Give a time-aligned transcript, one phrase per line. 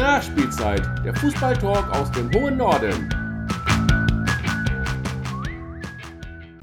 [0.00, 3.10] Nachspielzeit, der Fußballtalk aus dem hohen Norden.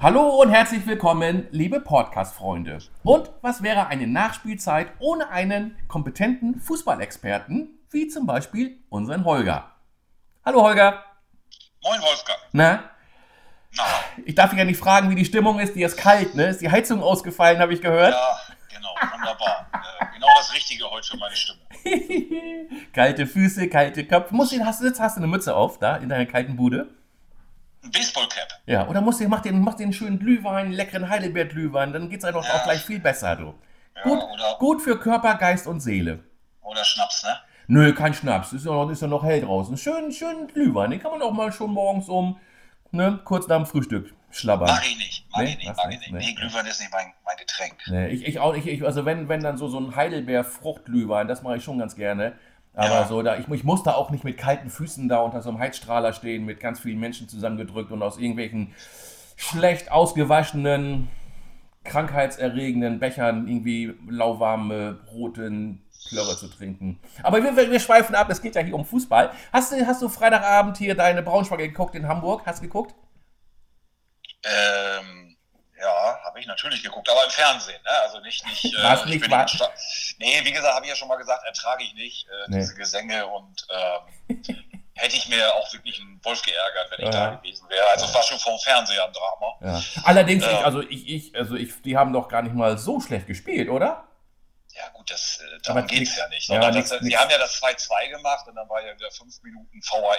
[0.01, 2.79] Hallo und herzlich willkommen, liebe Podcast-Freunde.
[3.03, 9.71] Und was wäre eine Nachspielzeit ohne einen kompetenten Fußballexperten, wie zum Beispiel unseren Holger?
[10.43, 11.03] Hallo Holger.
[11.83, 12.39] Moin Wolfgang.
[12.53, 12.89] Na?
[13.75, 13.83] Na,
[14.25, 15.75] Ich darf dich ja nicht fragen, wie die Stimmung ist.
[15.75, 16.47] Die ist kalt, ne?
[16.47, 18.15] Ist die Heizung ausgefallen, habe ich gehört?
[18.15, 19.67] ja, genau, wunderbar.
[19.73, 21.66] äh, genau das Richtige heute für meine Stimmung.
[22.93, 24.33] kalte Füße, kalte Köpfe.
[24.35, 26.89] Musst du, hast, du jetzt hast du eine Mütze auf, da in deiner kalten Bude?
[27.91, 28.47] Baseballcap.
[28.65, 32.43] Ja, oder musst du, mach den, mach den schönen Glühwein, leckeren Heidelbeer-Glühwein, dann geht's einfach
[32.43, 32.55] Ja.
[32.55, 33.53] auch gleich viel besser, du.
[33.95, 34.19] Ja, Gut,
[34.59, 36.19] gut für Körper, Geist und Seele.
[36.61, 37.37] oder Schnaps, ne?
[37.67, 39.77] Nö, kein Schnaps, ist ja noch, ist ja noch hell draußen.
[39.77, 42.37] Schön, schön Glühwein, den kann man auch mal schon morgens um,
[42.91, 44.67] ne, kurz nach dem Frühstück schlabbern.
[44.69, 46.11] Mag ich nicht, mag Nee, ich nicht, mag ich nicht.
[46.11, 46.17] Nee.
[46.19, 47.75] Nee, Glühwein ist nicht mein, mein Getränk.
[47.87, 51.41] Nee, ich, ich auch nicht, ich, also wenn, wenn dann so, so ein Heidelbeer-Fruchtglühwein, das
[51.43, 52.33] mache ich schon ganz gerne.
[52.73, 53.07] Aber Ja.
[53.07, 55.59] so, da, ich, ich muss da auch nicht mit kalten Füßen da unter so einem
[55.59, 58.73] Heizstrahler stehen, mit ganz vielen Menschen zusammengedrückt und aus irgendwelchen
[59.35, 61.09] schlecht ausgewaschenen,
[61.83, 66.99] krankheitserregenden Bechern irgendwie lauwarme, roten Plörre zu trinken.
[67.23, 69.31] Aber wir, wir schweifen ab, es geht ja hier um Fußball.
[69.51, 72.43] Hast du, hast du Freitagabend hier deine Braunschweiger geguckt in Hamburg?
[72.45, 72.93] Hast du geguckt?
[74.45, 75.37] Ähm,
[75.79, 77.89] ja, habe ich natürlich geguckt, aber im Fernsehen, ne?
[78.01, 79.71] Also nicht, nicht, äh, War's ich nicht Sta-
[80.17, 82.57] Nee, wie gesagt, habe ich ja schon mal gesagt, ertrage ich nicht, äh, Nee.
[82.59, 84.43] diese Gesänge und ähm,
[84.95, 87.29] hätte ich mir auch wirklich einen Wolf geärgert, wenn ich Ja.
[87.29, 87.87] da gewesen wäre.
[87.91, 89.55] Also es war schon vom Fernseher ein Drama.
[89.61, 90.01] Ja.
[90.03, 90.51] Allerdings, Ja.
[90.59, 93.69] ich, also ich, ich, also ich, die haben doch gar nicht mal so schlecht gespielt,
[93.69, 94.03] oder?
[94.77, 96.47] Ja gut, das, äh, darum geht es ja nicht.
[96.47, 97.11] ja, sondern nix- das, nix.
[97.11, 100.17] Sie haben ja das 2-2 gemacht und dann war ja wieder fünf Minuten VAR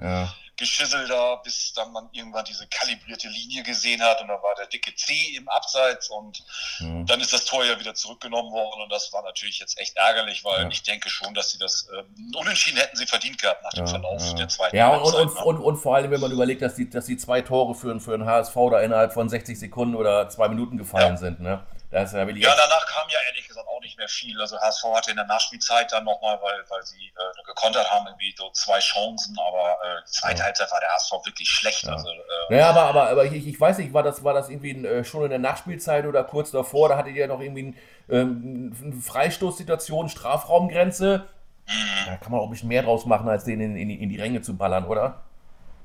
[0.00, 0.32] Ja.
[0.56, 4.66] geschisselt da, bis dann man irgendwann diese kalibrierte Linie gesehen hat und dann war der
[4.68, 6.38] dicke C im Abseits und
[6.78, 7.02] ja.
[7.04, 10.44] dann ist das Tor ja wieder zurückgenommen worden und das war natürlich jetzt echt ärgerlich,
[10.44, 10.68] weil Ja.
[10.68, 13.90] ich denke schon, dass sie das ähm, unentschieden hätten sie verdient gehabt nach dem Ja,
[13.90, 14.34] Verlauf ja.
[14.34, 15.44] der zweiten Ja, und, und, Halbzeit, und, ne?
[15.44, 18.16] und, und vor allem, wenn man überlegt, dass die, dass die zwei Tore für, für
[18.16, 21.16] den HSV da innerhalb von 60 Sekunden oder zwei Minuten gefallen Ja.
[21.16, 21.66] sind, ne?
[21.90, 22.24] Das ist ja.
[22.28, 24.38] Ja, danach kam ja ehrlich gesagt auch nicht mehr viel.
[24.40, 28.34] Also HSV hatte in der Nachspielzeit dann nochmal, weil, weil sie äh, gekontert haben, irgendwie
[28.36, 30.44] so zwei Chancen, aber äh, die zweite Ja.
[30.46, 31.84] Halbzeit war der HSV wirklich schlecht.
[31.84, 31.92] Ja.
[31.92, 32.14] Also, äh,
[32.50, 35.22] naja, aber, aber, aber ich, ich weiß nicht, war das, war das irgendwie äh, schon
[35.24, 36.88] in der Nachspielzeit oder kurz davor?
[36.88, 37.78] Da hattet ihr noch irgendwie ein,
[38.10, 41.28] ähm, eine Freistoßsituation, Strafraumgrenze.
[41.66, 42.06] mhm.
[42.06, 44.08] Da kann man auch ein bisschen mehr draus machen, als den in, in, die- in
[44.08, 45.22] die Ränge zu ballern, oder?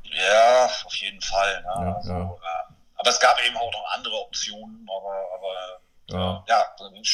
[0.03, 1.61] Ja, auf jeden Fall.
[1.61, 1.67] Ne?
[1.85, 2.21] Ja, also, ja.
[2.23, 5.79] äh, aber es gab eben auch noch andere Optionen, aber, aber
[6.11, 6.43] Ja.
[6.47, 6.65] ja,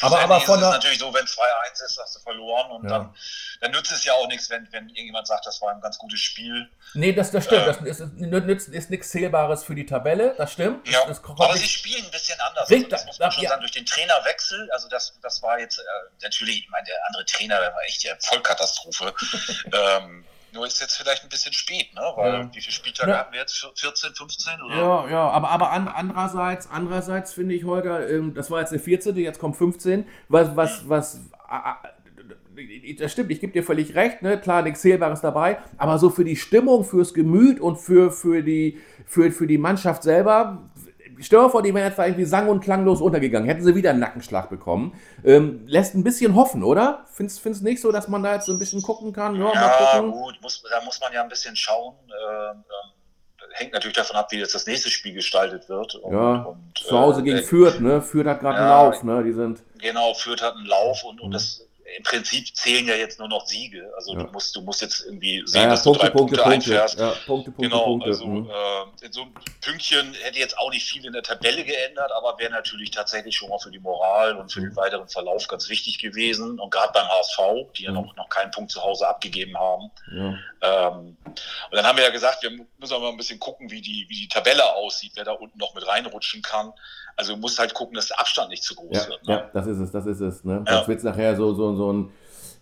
[0.02, 2.84] Aber- aber schlussendlich von ist der- natürlich so, wenn 2-1 ist, hast du verloren und
[2.84, 2.90] Ja.
[3.00, 3.16] dann,
[3.62, 6.20] dann nützt es ja auch nichts, wenn, wenn irgendjemand sagt, das war ein ganz gutes
[6.20, 6.70] Spiel.
[6.94, 7.64] Nee, das, das stimmt.
[7.64, 7.66] Äh.
[7.66, 10.88] Das ist, ist, ist nichts Zählbares für die Tabelle, das stimmt.
[10.88, 12.70] Ja, das, das aber sie spielen ein bisschen anders.
[12.70, 13.50] Richtig, Also das muss man schon ja.
[13.50, 13.62] sagen.
[13.62, 15.84] Durch den Trainerwechsel, also das, das war jetzt äh,
[16.22, 19.14] natürlich, ich meine, der andere Trainer, der war echt ja Vollkatastrophe.
[19.74, 20.26] ähm,
[20.58, 22.02] nur ist jetzt vielleicht ein bisschen spät, ne?
[22.16, 22.50] Weil Ja.
[22.54, 23.18] wie viele Spieltage Ja.
[23.20, 23.66] hatten wir jetzt?
[23.76, 24.62] 14, 15?
[24.62, 24.76] Oder?
[24.76, 28.80] Ja, ja, aber, aber an, andererseits, andererseits finde ich, Holger, ähm, das war jetzt der
[28.80, 31.22] 14., jetzt kommt 15, was, was, was,
[33.00, 34.40] das stimmt, ich gebe dir völlig recht, ne?
[34.40, 38.80] klar, nichts Zählbares dabei, aber so für die Stimmung, fürs Gemüt und für, für, die,
[39.06, 40.70] für, für die Mannschaft selber,
[41.20, 43.92] stell dir vor, die wären jetzt da irgendwie sang- und klanglos untergegangen, hätten sie wieder
[43.92, 47.06] einen Nackenschlag bekommen, ähm, lässt ein bisschen hoffen, oder?
[47.12, 49.36] Findest du nicht so, dass man da jetzt so ein bisschen gucken kann?
[49.36, 51.96] Ja, Ja, gut, muss, da muss man ja ein bisschen schauen.
[52.08, 52.92] Ähm, ähm,
[53.54, 55.96] hängt natürlich davon ab, wie jetzt das nächste Spiel gestaltet wird.
[55.96, 58.02] Und, Ja, und, zu Hause äh, gegen äh, Fürth, ne?
[58.02, 58.84] Fürth hat gerade einen Ja.
[58.84, 59.24] Lauf, ne?
[59.24, 59.64] Die sind.
[59.80, 61.34] Genau, Fürth hat einen Lauf und, und Mhm.
[61.34, 63.90] das im Prinzip zählen ja jetzt nur noch Siege.
[63.96, 64.24] Also Ja.
[64.24, 67.00] du musst, du musst jetzt irgendwie sehen, Ja, dass du Punkte, drei Punkte, Punkte, einfährst.
[67.00, 68.08] Ja, Punkte, Punkte, Genau, Punkte.
[68.10, 68.50] also mhm.
[68.50, 72.52] äh, so ein Pünktchen hätte jetzt auch nicht viel in der Tabelle geändert, aber wäre
[72.52, 76.60] natürlich tatsächlich schon mal für die Moral und für den weiteren Verlauf ganz wichtig gewesen.
[76.60, 77.40] Und gerade beim HSV,
[77.78, 77.96] die ja Mhm.
[77.98, 79.90] noch, noch keinen Punkt zu Hause abgegeben haben.
[80.62, 81.38] Ähm, und
[81.72, 84.22] dann haben wir ja gesagt, wir müssen aber mal ein bisschen gucken, wie die, wie
[84.22, 86.74] die Tabelle aussieht, wer da unten noch mit reinrutschen kann.
[87.18, 89.28] Also du musst halt gucken, dass der Abstand nicht zu groß Ja, wird.
[89.28, 89.34] Ne?
[89.34, 90.44] ja, das ist es, das ist es.
[90.44, 90.64] Ne?
[90.68, 90.88] Ja.
[90.88, 92.12] Wird es nachher so, so, so ein,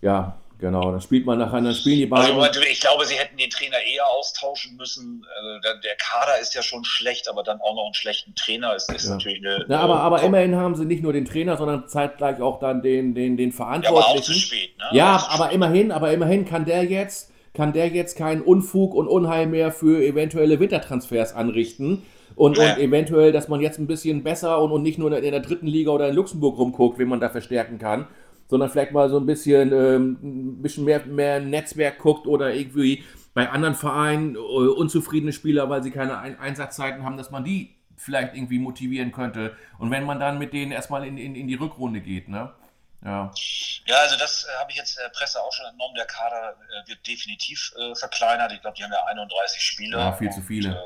[0.00, 2.38] ja, genau, dann spielt man nachher, dann spielen die beiden.
[2.40, 5.26] Also ich glaube, sie hätten den Trainer eher austauschen müssen.
[5.36, 8.74] Also der, der Kader ist ja schon schlecht, aber dann auch noch einen schlechten Trainer
[8.74, 9.10] ist, ist Ja.
[9.10, 9.66] natürlich eine.
[9.68, 13.14] ja, aber, aber immerhin haben sie nicht nur den Trainer, sondern zeitgleich auch dann den,
[13.14, 14.40] den, den Ja, aber auch zu Verantwortlichen.
[14.40, 14.84] spät, ne?
[14.92, 15.52] Ja, aber spät.
[15.54, 20.02] immerhin, aber immerhin kann der jetzt, kann der jetzt keinen Unfug und Unheil mehr für
[20.02, 22.06] eventuelle Wintertransfers anrichten.
[22.34, 22.74] Und, Ja.
[22.74, 25.66] und eventuell, dass man jetzt ein bisschen besser und, und nicht nur in der dritten
[25.66, 28.06] Liga oder in Luxemburg rumguckt, wen man da verstärken kann,
[28.48, 33.04] sondern vielleicht mal so ein bisschen, ähm, ein bisschen mehr, mehr Netzwerk guckt oder irgendwie
[33.34, 37.74] bei anderen Vereinen äh, unzufriedene Spieler, weil sie keine Ein Einsatzzeiten haben, dass man die
[37.96, 39.56] vielleicht irgendwie motivieren könnte.
[39.78, 42.52] Und wenn man dann mit denen erstmal in, in, in die Rückrunde geht, ne?
[43.04, 43.30] Ja.
[43.86, 45.94] Ja, also das äh, habe ich jetzt der Presse auch schon entnommen.
[45.96, 48.52] Der Kader äh, wird definitiv äh, verkleinert.
[48.52, 49.98] Ich glaube, die haben ja 31 Spieler.
[49.98, 50.76] Ja, viel zu viele.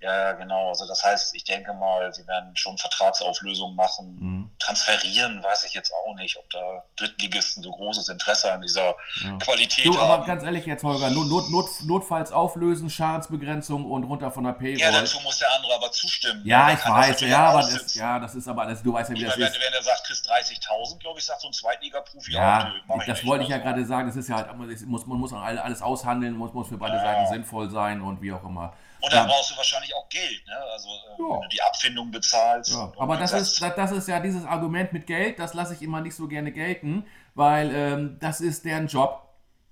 [0.00, 0.68] Ja, genau.
[0.68, 4.16] Also das heißt, ich denke mal, sie werden schon Vertragsauflösungen machen.
[4.20, 4.50] Mhm.
[4.58, 9.36] Transferieren weiß ich jetzt auch nicht, ob da Drittligisten so großes Interesse an dieser Ja.
[9.38, 10.10] Qualität Du, haben.
[10.10, 14.52] aber ganz ehrlich jetzt, Holger, Not, Not, Not, notfalls auflösen, Schadensbegrenzung und runter von der
[14.52, 15.00] ja, Payroll.
[15.00, 16.42] dazu muss der andere aber zustimmen.
[16.44, 17.98] Ja, ich weiß, ja, aber das, aussitzen.
[18.00, 19.54] ja, das ist aber, das, du weißt ja, wie Ich das meine, ist.
[19.54, 23.06] wenn, wenn er sagt, kriegst 30.000, glaube ich, sagt so ein Zweitliga-Profi Ja, auch, mach
[23.06, 23.26] das nicht.
[23.26, 24.08] wollte ich ja Also, gerade sagen.
[24.08, 26.96] Das ist ja halt, das muss, man muss alle- alles aushandeln, muss, muss für beide
[26.96, 27.02] Ja.
[27.02, 28.72] Seiten sinnvoll sein und wie auch immer.
[29.04, 29.34] Und dann Ja.
[29.34, 30.54] brauchst du wahrscheinlich auch Geld, ne?
[30.72, 31.34] Also, äh, Ja.
[31.34, 32.72] wenn du die Abfindung bezahlst.
[32.72, 36.00] Ja, aber das ist, das, ist ja dieses Argument mit Geld, das lasse ich immer
[36.00, 37.04] nicht so gerne gelten,
[37.34, 39.20] weil ähm, das ist deren Job.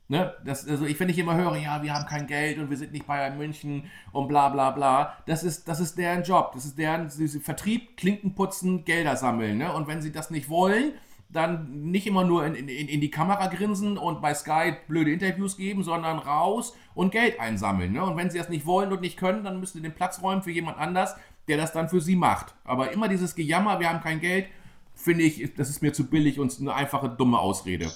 [0.09, 0.35] Ne?
[0.45, 2.93] Das, also ich, wenn ich immer höre, ja, wir haben kein Geld und wir sind
[2.93, 6.53] nicht Bayern München und bla bla bla, das ist, das ist deren Job.
[6.53, 9.57] Das ist deren Vertrieb, Klinken putzen, Gelder sammeln.
[9.57, 9.73] Ne?
[9.73, 10.93] Und wenn sie das nicht wollen,
[11.33, 15.57] dann nicht immer nur in, in, in die Kamera grinsen und bei Sky blöde Interviews
[15.57, 17.93] geben, sondern raus und Geld einsammeln.
[17.93, 18.05] Ne?
[18.05, 20.43] Und wenn sie das nicht wollen und nicht können, dann müssen sie den Platz räumen
[20.43, 21.17] für jemand anders,
[21.49, 22.55] der das dann für sie macht.
[22.65, 24.47] Aber immer dieses Gejammer, wir haben kein Geld,
[25.03, 27.93] finde ich, das ist mir zu billig und eine einfache, dumme Ausrede.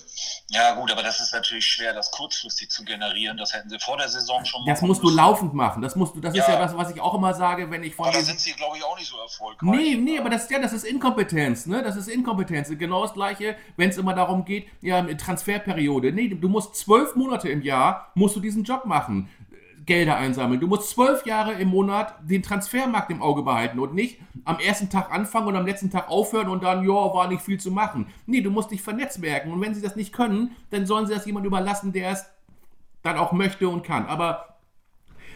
[0.49, 3.37] Ja, gut, aber das ist natürlich schwer, das kurzfristig zu generieren.
[3.37, 5.83] Das hätten sie vor der Saison schon Das machen musst du laufend machen.
[5.83, 6.55] Das musst du, das ist Ja.
[6.55, 8.77] ja das, was ich auch immer sage, wenn ich von Aber da sind sie, glaube
[8.77, 9.71] ich, auch nicht so erfolgreich.
[9.71, 11.83] Nee, nee, aber das, ja, das ist Inkompetenz, ne?
[11.83, 12.69] Das ist Inkompetenz.
[12.77, 16.13] Genau das Gleiche, wenn es immer darum geht, ja, Transferperiode.
[16.13, 19.29] Nee, du musst zwölf Monate im Jahr, musst du diesen Job machen.
[19.87, 20.61] Gelder einsammeln.
[20.61, 24.91] Du musst zwölf Jahre im Monat den Transfermarkt im Auge behalten und nicht am ersten
[24.91, 28.13] Tag anfangen und am letzten Tag aufhören und dann, ja, war nicht viel zu machen.
[28.27, 31.25] Nee, du musst dich vernetzwerken und wenn sie das nicht können, dann sollen sie das
[31.25, 32.27] jemand überlassen, der es
[33.03, 34.07] dann auch möchte und kann.
[34.07, 34.59] Aber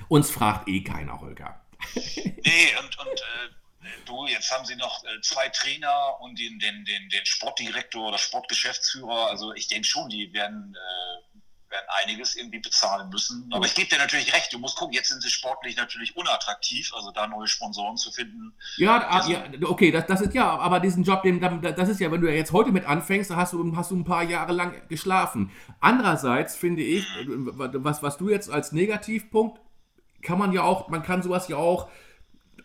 [0.08, 1.60] uns fragt eh keiner, Holger.
[2.42, 6.84] Nee, und, und äh, du, jetzt haben sie noch äh, zwei Trainer und den, den,
[6.84, 9.28] den, den Sportdirektor oder Sportgeschäftsführer.
[9.28, 11.29] Also ich denke schon, die werden, äh,
[11.70, 13.48] werden einiges irgendwie bezahlen müssen.
[13.52, 16.92] Aber ich gebe dir natürlich recht, du musst gucken, jetzt sind sie sportlich natürlich unattraktiv,
[16.94, 18.52] also da neue Sponsoren zu finden.
[18.76, 22.10] Ja, ah, ja, okay, das, das ist ja, aber diesen Job, den, das ist ja,
[22.10, 24.88] wenn du jetzt heute mit anfängst, da hast du, hast du ein paar Jahre lang
[24.88, 25.50] geschlafen.
[25.80, 29.60] Andererseits finde ich, was, was du jetzt als Negativpunkt,
[30.22, 31.88] kann man ja auch, man kann sowas ja auch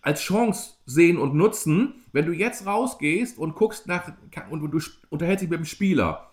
[0.02, 4.12] als Chance sehen und nutzen, wenn du jetzt rausgehst und guckst nach,
[4.50, 4.80] und du
[5.10, 6.32] unterhältst dich mit dem Spieler.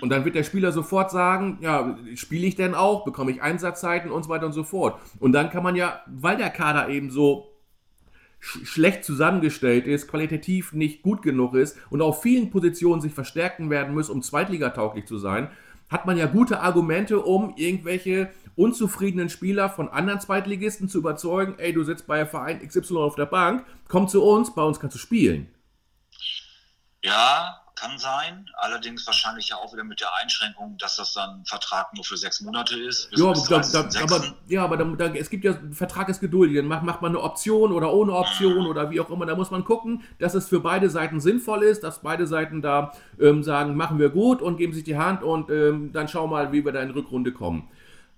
[0.00, 4.10] Und dann wird der Spieler sofort sagen, ja, spiele ich denn auch, bekomme ich Einsatzzeiten
[4.10, 5.00] und so weiter und so fort.
[5.18, 7.52] Und dann kann man ja, weil der Kader eben so
[8.38, 13.70] sch schlecht zusammengestellt ist, qualitativ nicht gut genug ist und auf vielen Positionen sich verstärken
[13.70, 15.50] werden muss, um zweitligatauglich zu sein,
[15.88, 21.72] hat man ja gute Argumente, um irgendwelche unzufriedenen Spieler von anderen Zweitligisten zu überzeugen, ey,
[21.72, 24.98] du sitzt bei Verein XY auf der Bank, komm zu uns, bei uns kannst du
[24.98, 25.48] spielen.
[27.04, 28.48] Ja, kann sein.
[28.56, 32.16] Allerdings wahrscheinlich ja auch wieder mit der Einschränkung, dass das dann ein Vertrag nur für
[32.16, 33.08] sechs Monate ist.
[33.12, 34.02] Ja, aber, da, da, 30.06..
[34.02, 37.22] aber, ja, aber da, es gibt ja, Vertrag ist geduldig, dann macht, macht man eine
[37.22, 39.26] Option oder ohne Option oder wie auch immer.
[39.26, 42.92] Da muss man gucken, dass es für beide Seiten sinnvoll ist, dass beide Seiten da
[43.20, 46.52] ähm, sagen, machen wir gut und geben sich die Hand und ähm, dann schau mal,
[46.52, 47.68] wie wir da in Rückrunde kommen.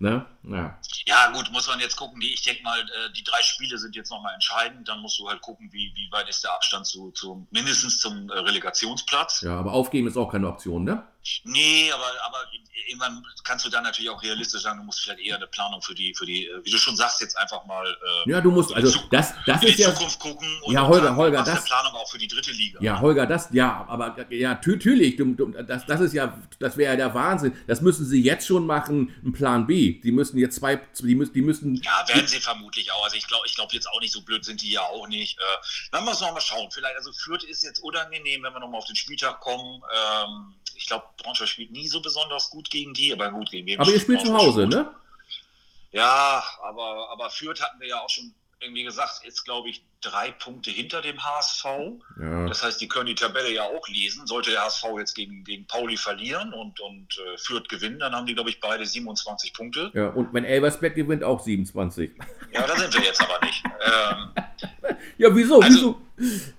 [0.01, 0.25] Ne?
[0.45, 0.79] Ja.
[1.07, 2.21] Ja, gut, muss man jetzt gucken.
[2.21, 4.89] Die, ich denke mal, äh, die drei Spiele sind jetzt nochmal entscheidend.
[4.89, 8.31] Dann musst du halt gucken, wie, wie weit ist der Abstand zu, zu mindestens zum
[8.31, 9.43] äh, Relegationsplatz.
[9.43, 11.05] ja, aber aufgeben ist auch keine Option, ne?
[11.45, 12.39] Nee, aber, aber
[12.87, 15.95] irgendwann kannst du dann natürlich auch realistisch sagen, du musst vielleicht eher eine Planung für
[15.95, 17.87] die, für die, äh, wie du schon sagst, jetzt einfach mal
[18.27, 19.93] äh, Ja, du musst, also das, das in ist die ja.
[19.95, 22.79] Zukunft gucken Ja, Holger, Holger, das- eine Planung auch für die dritte Liga.
[22.83, 26.77] Ja, Holger, das, ja, aber ja, tü- natürlich, du, du, das, das ist ja, das
[26.77, 27.57] wäre ja der Wahnsinn.
[27.67, 30.01] Das müssen sie jetzt schon machen, ein Plan B.
[30.01, 33.05] Die müssen jetzt zwei, die müssen, die müssen, Ja, werden sie vermutlich auch.
[33.05, 35.39] Also ich glaube, ich glaube jetzt auch nicht so blöd sind die ja auch nicht.
[35.39, 35.43] Äh,
[35.93, 36.71] dann müssen wir mal schauen.
[36.71, 39.83] Vielleicht, also Fürth ist jetzt unangenehm, wenn wir noch mal auf den Spieltag kommen.
[39.95, 43.81] Ähm, ich glaube, Braunschweig spielt nie so besonders gut gegen die, aber gut gegen wen
[43.81, 44.91] aber ihr spielt zu Hause, ne?
[45.93, 50.33] Ja, aber, aber Fürth hatten wir ja auch schon irgendwie gesagt, ist glaube ich drei
[50.33, 51.65] Punkte hinter dem HSV.
[52.21, 52.47] Ja.
[52.49, 54.27] Das heißt, die können die Tabelle ja auch lesen.
[54.27, 58.27] Sollte der HSV jetzt gegen, gegen Pauli verlieren und, und äh, Fürth gewinnen, dann haben
[58.27, 59.91] die, glaube ich, beide 27 Punkte.
[59.95, 62.11] Ja, und wenn Elversberg gewinnt, auch 27.
[62.53, 63.63] Ja, da sind wir jetzt aber nicht.
[63.81, 64.35] Ähm,
[65.19, 65.61] Ja, wieso?
[65.61, 66.53] Also- wieso?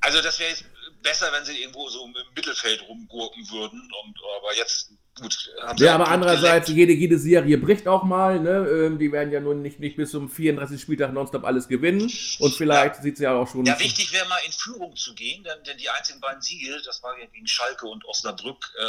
[0.00, 0.64] Also das wäre jetzt
[1.02, 3.80] besser, wenn sie irgendwo so im Mittelfeld rumgurken würden.
[4.04, 5.50] Und, aber jetzt, gut.
[5.62, 8.68] Haben sie Ja, aber andererseits, jede, jede Serie bricht auch mal, ne?
[8.68, 10.80] Ähm, Die werden ja nun nicht, nicht bis zum 34.
[10.80, 12.10] Spieltag nonstop alles gewinnen.
[12.38, 13.64] Und vielleicht sieht es ja auch schon.
[13.66, 17.02] Ja, wichtig wäre mal in Führung zu gehen, denn, denn die einzigen beiden Siege, das
[17.02, 18.82] war ja gegen Schalke und Osnabrück, äh,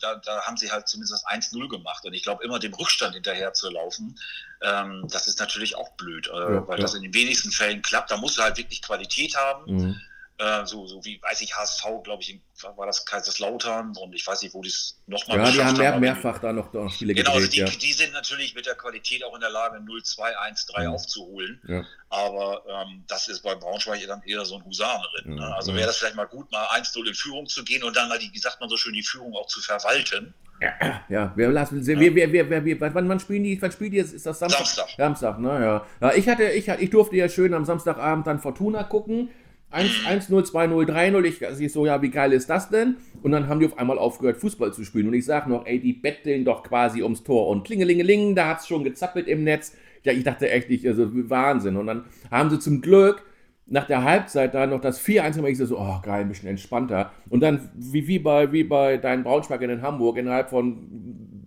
[0.00, 2.04] da, da haben sie halt zumindest das 1-0 gemacht.
[2.04, 4.18] Und ich glaube, immer dem Rückstand hinterher zu laufen,
[4.62, 6.82] ähm, das ist natürlich auch blöd, äh, Ja, weil ja.
[6.82, 8.10] das in den wenigsten Fällen klappt.
[8.10, 9.72] Da musst du halt wirklich Qualität haben.
[9.72, 10.00] Mhm.
[10.40, 12.40] Äh, so, so wie, weiß ich, HSV, glaube ich,
[12.76, 15.98] war das Kaiserslautern und ich weiß nicht, wo die es nochmal Ja, die haben mehr,
[15.98, 17.78] mehrfach da noch, noch Spiele Genau, also gedreht, die, ja.
[17.80, 20.90] die sind natürlich mit der Qualität auch in der Lage, 0-2, 1-3 Ja.
[20.90, 21.60] aufzuholen.
[21.66, 21.84] Ja.
[22.08, 25.26] Aber ähm, das ist bei Braunschweig dann eher so ein Husarenritt.
[25.26, 25.36] Ne?
[25.40, 25.78] Ja, Also ja.
[25.78, 28.30] wäre das vielleicht mal gut, mal 1-0 in Führung zu gehen und dann mal, die,
[28.32, 30.34] wie sagt man so schön, die Führung auch zu verwalten.
[31.08, 34.12] Ja, wir lassen, wir, wir, wir, wir, wir, wann, wann spielen die, wann die, jetzt?
[34.12, 34.66] ist das Samstag?
[34.66, 34.88] Samstag.
[34.96, 35.86] Samstag, naja.
[36.00, 39.30] Ja, ich hatte, ich, ich durfte ja schön am Samstagabend dann Fortuna gucken.
[39.72, 41.24] 1-0, 2-0, 3-0.
[41.24, 42.96] Ich, ich so, ja, wie geil ist das denn?
[43.22, 45.08] Und dann haben die auf einmal aufgehört, Fußball zu spielen.
[45.08, 47.48] Und ich sag noch, ey, die betteln doch quasi ums Tor.
[47.48, 49.76] Und klingelingeling, da hat's schon gezappelt im Netz.
[50.04, 51.76] Ja, ich dachte echt, ich, also Wahnsinn.
[51.76, 53.24] Und dann haben sie zum Glück
[53.66, 55.52] nach der Halbzeit da noch das 4-1 gemacht.
[55.52, 57.12] Ich so, oh geil, ein bisschen entspannter.
[57.28, 61.44] Und dann, wie, wie, bei, wie bei deinen Braunschweig in Hamburg, innerhalb von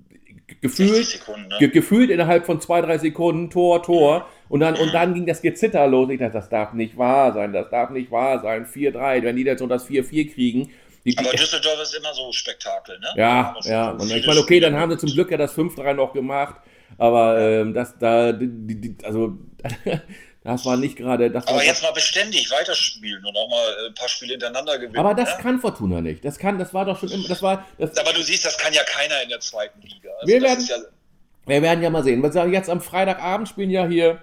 [0.62, 1.56] gefühlt 60 Sekunden, ne?
[1.60, 4.28] Ge gefühlt innerhalb von zwei, drei Sekunden Tor, Tor.
[4.51, 6.10] Und dann, und dann ging das Gezitter los.
[6.10, 8.65] Ich dachte, das darf nicht wahr sein, das darf nicht wahr sein.
[8.65, 10.70] 4-3, wenn die jetzt noch das 4-4 kriegen.
[11.05, 13.08] Die, Aber Düsseldorf ist immer so Spektakel, ne?
[13.15, 13.91] ja, ja.
[13.91, 16.55] Und ich meine, okay, dann haben sie zum Glück ja das 5-3 noch gemacht.
[16.98, 19.38] Aber ähm, das da, die, die, also,
[20.43, 21.31] das war nicht gerade.
[21.31, 24.77] Das war, Aber jetzt mal beständig weiterspielen und auch mal äh, ein paar Spiele hintereinander
[24.79, 24.98] gewinnen.
[24.98, 25.43] aber das ne?
[25.43, 26.25] kann Fortuna nicht.
[26.25, 28.74] Das kann, das war doch schon immer, das war, das, Aber du siehst, das kann
[28.74, 30.10] ja keiner in der zweiten Liga.
[30.20, 30.77] Also Wir das werden- ist ja,
[31.46, 32.22] Wir werden ja mal sehen.
[32.22, 34.22] Wir sagen jetzt am Freitagabend spielen ja hier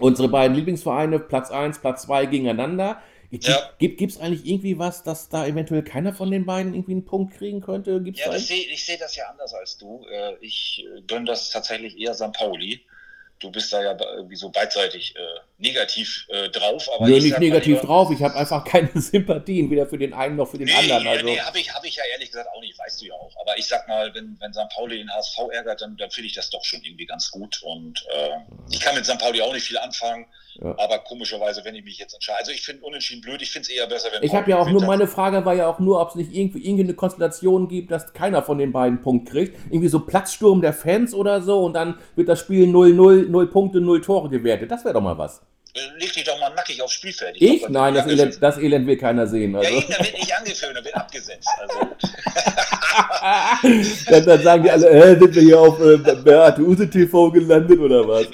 [0.00, 3.00] unsere beiden Lieblingsvereine Platz 1, Platz 2 gegeneinander.
[3.30, 4.06] Gibt Ja.
[4.06, 7.60] es eigentlich irgendwie was, dass da eventuell keiner von den beiden irgendwie einen Punkt kriegen
[7.60, 8.00] könnte?
[8.00, 10.04] Gibt's ja da seh, ich sehe das ja anders als du.
[10.08, 12.32] Äh, Ich äh, gönne das tatsächlich eher St.
[12.32, 12.84] Pauli.
[13.40, 15.20] Du bist da ja irgendwie so beidseitig äh,
[15.58, 16.88] negativ äh, drauf.
[16.94, 18.10] Aber Nö, ich nicht negativ lieber- drauf.
[18.10, 21.06] Ich habe einfach keine Sympathien, weder für den einen noch für den Nee, anderen.
[21.06, 21.24] Also.
[21.24, 23.32] nee habe ich, hab ich ja ehrlich gesagt auch nicht, weißt du ja auch.
[23.40, 24.68] Aber ich sag mal, wenn, wenn St.
[24.74, 27.62] Pauli den HSV ärgert, dann, dann finde ich das doch schon irgendwie ganz gut.
[27.62, 28.30] Und äh,
[28.70, 29.18] ich kann mit St.
[29.18, 30.26] Pauli auch nicht viel anfangen,
[30.60, 30.74] Ja.
[30.78, 32.38] aber komischerweise, wenn ich mich jetzt entscheide.
[32.40, 34.68] Also ich finde unentschieden blöd, ich finde es eher besser, wenn Ich habe ja auch
[34.68, 37.90] nur, meine Frage war ja auch nur, ob es nicht irgendwie, irgendwie eine Konstellation gibt,
[37.92, 39.56] dass keiner von den beiden Punkt kriegt.
[39.70, 43.80] Irgendwie so Platzsturm der Fans oder so und dann wird das Spiel 0-0, 0 Punkte,
[43.80, 44.70] 0 Tore gewertet.
[44.70, 45.42] Das wäre doch mal was.
[45.96, 47.34] Leg dich doch mal nackig aufs Spielfeld.
[47.36, 47.58] Ich?
[47.58, 49.54] glaub, Nein, das Elend, das Elend will keiner sehen.
[49.54, 49.70] Ja, Also.
[49.72, 51.48] eben, da wird nicht angeführt, da wird abgesetzt.
[51.58, 51.80] Also,
[54.10, 58.06] dann, dann sagen die alle, äh, sind wir hier auf äh, Beate TV gelandet oder
[58.06, 58.26] was?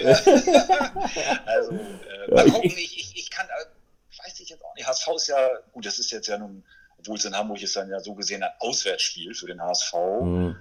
[1.47, 4.87] also äh, mal gucken, ich, ich, ich kann, äh, weiß ich jetzt auch nicht.
[4.87, 6.63] HSV ist ja, gut, das ist jetzt ja nun,
[6.99, 9.95] obwohl es in Hamburg ist, dann ja so gesehen ein Auswärtsspiel für den HSV.
[9.95, 10.57] Hm.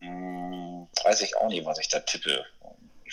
[0.00, 2.44] Hm, weiß ich auch nicht, was ich da tippe.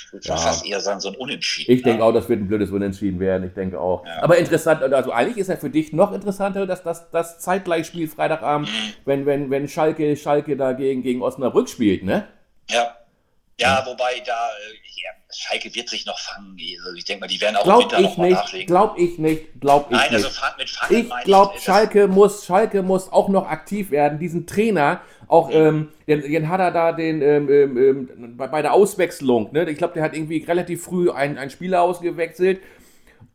[0.06, 0.38] Ich würde Ja.
[0.38, 1.72] fast eher sagen, so ein Unentschieden.
[1.72, 2.06] Ich denke ne?
[2.06, 3.48] auch, das wird ein blödes Unentschieden werden.
[3.48, 4.06] Ich denke auch.
[4.06, 4.24] Ja.
[4.24, 8.68] Aber interessant, also eigentlich ist ja für dich noch interessanter, dass das, das Zeitgleichspiel Freitagabend,
[8.70, 8.94] Mhm.
[9.06, 12.28] wenn, wenn, wenn Schalke, Schalke dagegen gegen Osnabrück spielt, ne?
[12.70, 12.96] Ja.
[13.60, 16.56] Ja, wobei da, äh, ja, Schalke wird sich noch fangen.
[16.86, 18.68] Also ich denke mal, die werden auch im Glaub Winter ich noch nicht, nachlegen.
[18.68, 20.38] glaub ich nicht, glaub ich Nein, also nicht.
[20.38, 24.20] fang, mit Fangen Ich glaube, Schalke muss, Schalke muss auch noch aktiv werden.
[24.20, 28.62] Diesen Trainer, auch, ähm, den, den hat er da den, ähm, ähm, ähm, bei, bei
[28.62, 29.68] der Auswechslung, ne?
[29.70, 32.60] Ich glaube, der hat irgendwie relativ früh einen, einen Spieler ausgewechselt.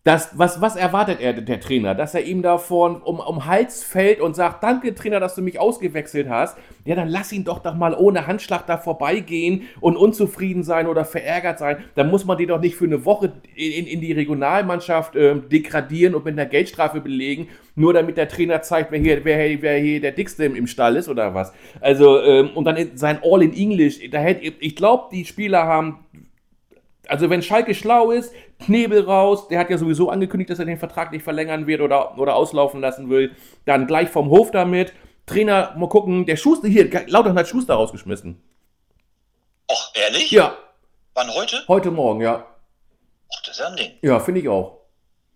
[0.04, 1.96] Das, was, was erwartet er, der Trainer?
[1.96, 5.42] Dass er ihm da vorn um, um Hals fällt und sagt, danke Trainer, dass du
[5.42, 6.56] mich ausgewechselt hast.
[6.84, 11.04] Ja, dann lass ihn doch doch mal ohne Handschlag da vorbeigehen und unzufrieden sein oder
[11.04, 11.78] verärgert sein.
[11.96, 16.14] Dann muss man die doch nicht für eine Woche in, in, die Regionalmannschaft ähm, degradieren
[16.14, 20.00] und mit einer Geldstrafe belegen, nur damit der Trainer zeigt, wer hier, wer, wer hier
[20.00, 21.52] der Dickste im, im Stall ist oder was.
[21.80, 23.98] Also, ähm, und dann in- sein All in English.
[24.10, 26.04] Da hätte, ich glaube, die Spieler haben
[27.08, 30.78] also wenn Schalke schlau ist, Knebel raus, der hat ja sowieso angekündigt, dass er den
[30.78, 33.34] Vertrag nicht verlängern wird oder, oder auslaufen lassen will,
[33.64, 34.92] dann gleich vom Hof damit.
[35.26, 38.40] Trainer, mal gucken, der Schuster, hier, Lautern hat Schuster rausgeschmissen.
[39.70, 40.30] Ach, ehrlich?
[40.30, 40.56] Ja,
[41.14, 41.64] Wann heute?
[41.66, 42.46] heute Morgen, ja.
[43.34, 43.92] Ach, das ist ja ein Ding.
[44.02, 44.85] Ja, finde ich auch.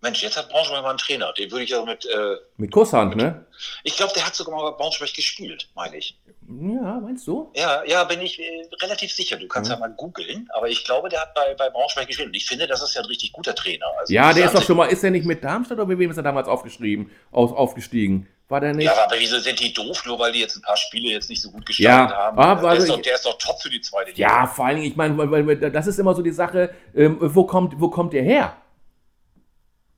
[0.01, 1.31] Mensch, jetzt hat Braunschweig mal einen Trainer.
[1.33, 3.45] Den würde ich ja mit, äh, Mit Kusshand, ne?
[3.83, 6.17] ich glaube, der hat sogar mal bei Braunschweig gespielt, meine ich.
[6.49, 7.51] Ja, meinst du?
[7.55, 9.37] Ja, ja, bin ich äh, relativ sicher.
[9.37, 9.73] Du kannst Mhm.
[9.75, 12.29] ja mal googeln, aber ich glaube, der hat bei, bei Braunschweig gespielt.
[12.29, 13.85] Und ich finde, das ist ja ein richtig guter Trainer.
[13.99, 16.09] Also, Ja, der ist doch schon mal, ist er nicht mit Darmstadt oder mit wem
[16.09, 18.27] ist er damals aufgeschrieben, aus, aufgestiegen?
[18.49, 18.85] War der nicht?
[18.85, 21.41] Ja, aber wieso sind die doof, nur weil die jetzt ein paar Spiele jetzt nicht
[21.41, 22.37] so gut gestartet Ja, haben?
[22.37, 24.27] aber der, ist doch, der ist doch top für die zweite Liga.
[24.27, 27.79] Ja, vor allen Dingen, ich meine, das ist immer so die Sache, ähm, wo, kommt,
[27.79, 28.57] wo kommt der her?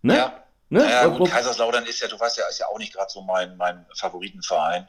[0.04, 0.18] Ne?
[0.18, 0.34] Ja.
[0.70, 0.80] Ne?
[0.80, 3.22] Naja, Wo- gut, Kaiserslautern ist ja, du weißt ja, ist ja auch nicht gerade so
[3.22, 4.88] mein, mein Favoritenverein.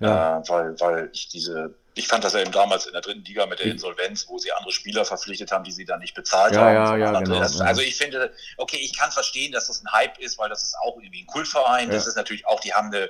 [0.00, 0.38] Ja.
[0.38, 3.46] Äh, weil, weil ich diese, ich fand das ja eben damals in der dritten Liga
[3.46, 6.62] mit der Insolvenz, wo sie andere Spieler verpflichtet haben, die sie dann nicht bezahlt Ja,
[6.62, 6.74] haben.
[6.74, 7.24] ja, ja, anderen.
[7.24, 7.64] genau, Das, ja.
[7.64, 10.76] Also ich finde, okay, ich kann verstehen, dass das ein Hype ist, weil das ist
[10.84, 11.90] auch irgendwie ein Kultverein.
[11.90, 12.10] Das Ja.
[12.10, 13.08] ist natürlich auch, die haben eine,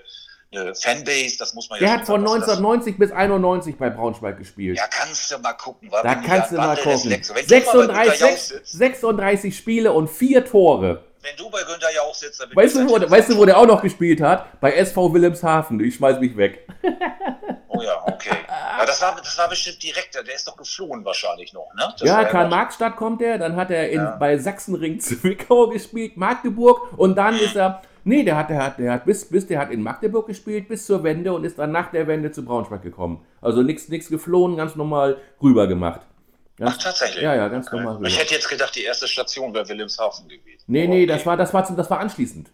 [0.53, 3.11] eine Fanbase, das muss man Der ja hat schon von sagen, dass das- 1990 bis
[3.11, 4.77] 91 bei Braunschweig gespielt.
[4.77, 5.91] Ja, kannst du mal gucken.
[5.91, 7.11] da kannst du mal gucken.
[7.11, 11.03] Lecks- Wenn du mal bei Günter Jauch 36, sitzt, 36 Spiele und vier Tore.
[11.25, 13.37] Wenn du bei Günther ja auch sitzt, dann bin Weißt du, ich wo, weißt du,
[13.39, 14.61] wo der auch noch gespielt hat?
[14.61, 15.81] Bei SV Wilhelmshaven.
[15.81, 16.67] Ich schmeiß mich weg.
[17.77, 18.37] Oh ja, okay.
[18.49, 21.93] Ja, das, war, das war bestimmt direkt, der ist doch geflohen wahrscheinlich noch, ne?
[21.99, 24.17] Das ja, war Karl-Marx-Stadt kommt er, dann hat er in, Ja.
[24.17, 28.93] bei Sachsenring Zwickau gespielt, Magdeburg und dann ist er, nee, der hat, der hat, der
[28.93, 31.91] hat bis, bis, der hat in Magdeburg gespielt bis zur Wende und ist dann nach
[31.91, 33.27] der Wende zu Braunschweig gekommen.
[33.41, 36.03] Also nichts nix geflohen, ganz normal rüber gemacht.
[36.57, 37.23] Ach, Ganz, tatsächlich?
[37.23, 37.77] ja, ja, ganz Okay.
[37.77, 38.07] normal rüber.
[38.07, 40.63] Ich hätte jetzt gedacht, die erste Station wäre Wilhelmshaven gewesen.
[40.67, 41.07] Nee, nee, okay.
[41.07, 42.51] das war, das war, das war anschließend.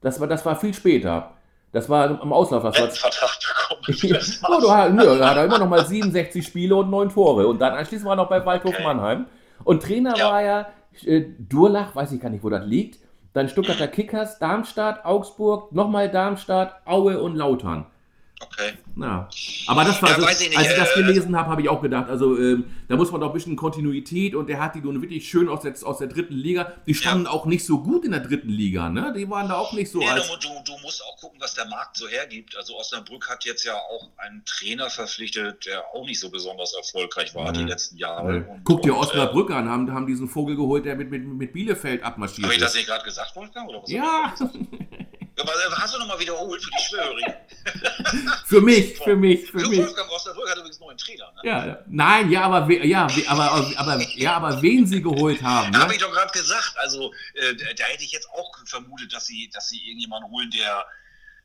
[0.00, 1.32] Das war, das war viel später.
[1.70, 2.62] Das war am Auslauf.
[2.64, 3.80] Das war, einen Vertrag bekommen.
[3.82, 4.60] oh, Wilhelmshaven.
[4.60, 7.46] du, hast- nö, da hat er immer noch mal 67 Spiele und 9 Tore.
[7.46, 8.82] Und dann anschließend war er noch bei Waldhof Okay.
[8.82, 9.26] Mannheim.
[9.64, 10.30] Und Trainer Ja.
[10.32, 10.66] war ja
[11.04, 12.98] äh, Durlach, weiß ich gar nicht, wo das liegt.
[13.34, 17.86] Dann Stuttgarter Kickers, Darmstadt, Augsburg, nochmal Darmstadt, Aue und Lautern.
[18.40, 18.74] Okay.
[18.96, 19.28] Ja.
[19.66, 21.60] Aber das war, Ja, so, weiß ich nicht, als ich das äh, gelesen habe, habe
[21.62, 24.76] ich auch gedacht, also ähm, da muss man doch ein bisschen Kontinuität und der hat
[24.76, 26.72] die nun wirklich schön aus der, aus der dritten Liga.
[26.86, 29.12] Die standen auch nicht so gut in der dritten Liga, ne?
[29.16, 30.28] Die waren da auch nicht so Nee, als.
[30.28, 32.56] du, du, musst auch gucken, was der Markt so hergibt.
[32.56, 37.34] Also Osnabrück hat jetzt ja auch einen Trainer verpflichtet, der auch nicht so besonders erfolgreich
[37.34, 37.70] war die Nee.
[37.70, 38.36] letzten Jahre.
[38.38, 41.26] Äh, Und- Guck dir und, Osnabrück an, haben, haben diesen Vogel geholt, der mit, mit,
[41.26, 43.68] mit Bielefeld abmarschiert Habe ich das nicht gerade gesagt, Wolfgang?
[43.68, 44.34] Oder was Ja,
[45.48, 47.34] Ja, aber hast du nochmal wiederholt für die Schwörigen?
[48.46, 49.78] für mich, für mich, für mich.
[49.78, 51.40] Wolfgang Osnabrück hat übrigens einen neuen Trainer, ne?
[51.44, 51.78] Ja, ja.
[51.86, 55.94] nein, ja, aber, ja, aber, aber, ja, aber wen sie geholt haben, Habe ne?
[55.94, 56.74] ich doch gerade gesagt.
[56.78, 60.86] Also, äh, da hätte ich jetzt auch vermutet, dass sie, dass sie irgendjemanden holen, der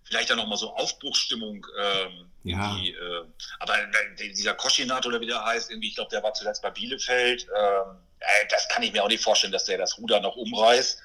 [0.06, 2.58] vielleicht dann nochmal so Aufbruchsstimmung ähm, Ja.
[2.76, 3.24] irgendwie, äh,
[3.60, 6.72] aber äh, dieser Koschinat oder wie der heißt, irgendwie, ich glaube, der war zuletzt bei
[6.72, 7.44] Bielefeld.
[7.44, 11.02] Ähm, äh, das kann ich mir auch nicht vorstellen, dass der das Ruder noch umreißt.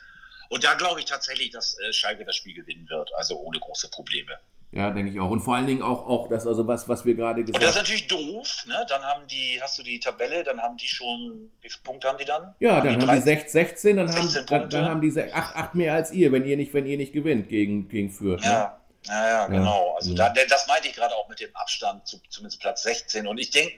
[0.48, 3.88] Und da glaube ich tatsächlich, dass äh, Schalke das Spiel gewinnen wird, also ohne große
[3.90, 4.32] Probleme.
[4.70, 5.30] Ja, denke ich auch.
[5.30, 7.58] Und vor allen Dingen auch, auch das, also was, was wir gerade Und das ist
[7.60, 7.82] gesagt haben.
[7.82, 8.84] natürlich doof, ne?
[8.88, 12.18] Dann haben die, hast du die Tabelle, dann haben die schon, wie viele Punkte haben
[12.18, 12.54] die dann?
[12.60, 13.22] Ja, dann haben die 13?
[13.22, 14.76] 6, 16, dann haben, 16 dann, Punkte.
[14.76, 17.48] dann haben die 8, 8 mehr als ihr, wenn ihr nicht, wenn ihr nicht gewinnt
[17.48, 18.42] gegen, gegen Fürth.
[18.42, 18.46] Ne?
[18.50, 19.94] Ja, ja, ja, genau.
[19.94, 20.28] Also Ja.
[20.28, 23.26] da, das meinte ich gerade auch mit dem Abstand zu zumindest Platz 16.
[23.26, 23.72] Und ich denke,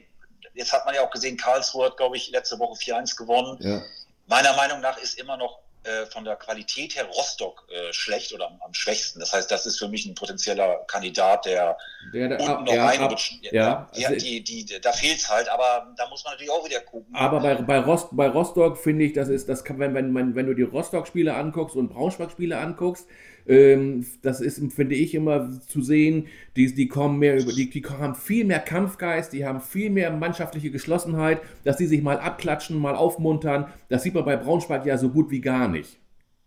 [0.55, 3.59] jetzt hat man ja auch gesehen, Karlsruhe hat, glaube ich, letzte Woche 4-1 gewonnen.
[3.61, 3.81] Ja.
[4.27, 8.49] Meiner Meinung nach ist immer noch äh, von der Qualität her Rostock äh, schlecht oder
[8.49, 9.19] am, am schwächsten.
[9.19, 11.77] Das heißt, das ist für mich ein potenzieller Kandidat, der
[12.13, 13.39] Der, der, unten noch ja, reinrutscht.
[13.43, 16.65] ja, ja, also- die, die, da fehlt es halt, aber da muss man natürlich auch
[16.67, 17.15] wieder gucken.
[17.15, 20.35] aber bei, bei, Rost, bei Rostock finde ich, das ist, das kann, wenn, wenn, wenn,
[20.35, 23.07] wenn du die Rostock-Spiele anguckst und Braunschweig-Spiele anguckst,
[23.51, 27.85] ähm, das ist, finde ich, immer zu sehen, die, die kommen mehr über, die, die
[27.85, 32.79] haben viel mehr Kampfgeist, die haben viel mehr mannschaftliche Geschlossenheit, dass die sich mal abklatschen,
[32.79, 33.67] mal aufmuntern.
[33.89, 35.99] Das sieht man bei Braunschweig ja so gut wie gar nicht.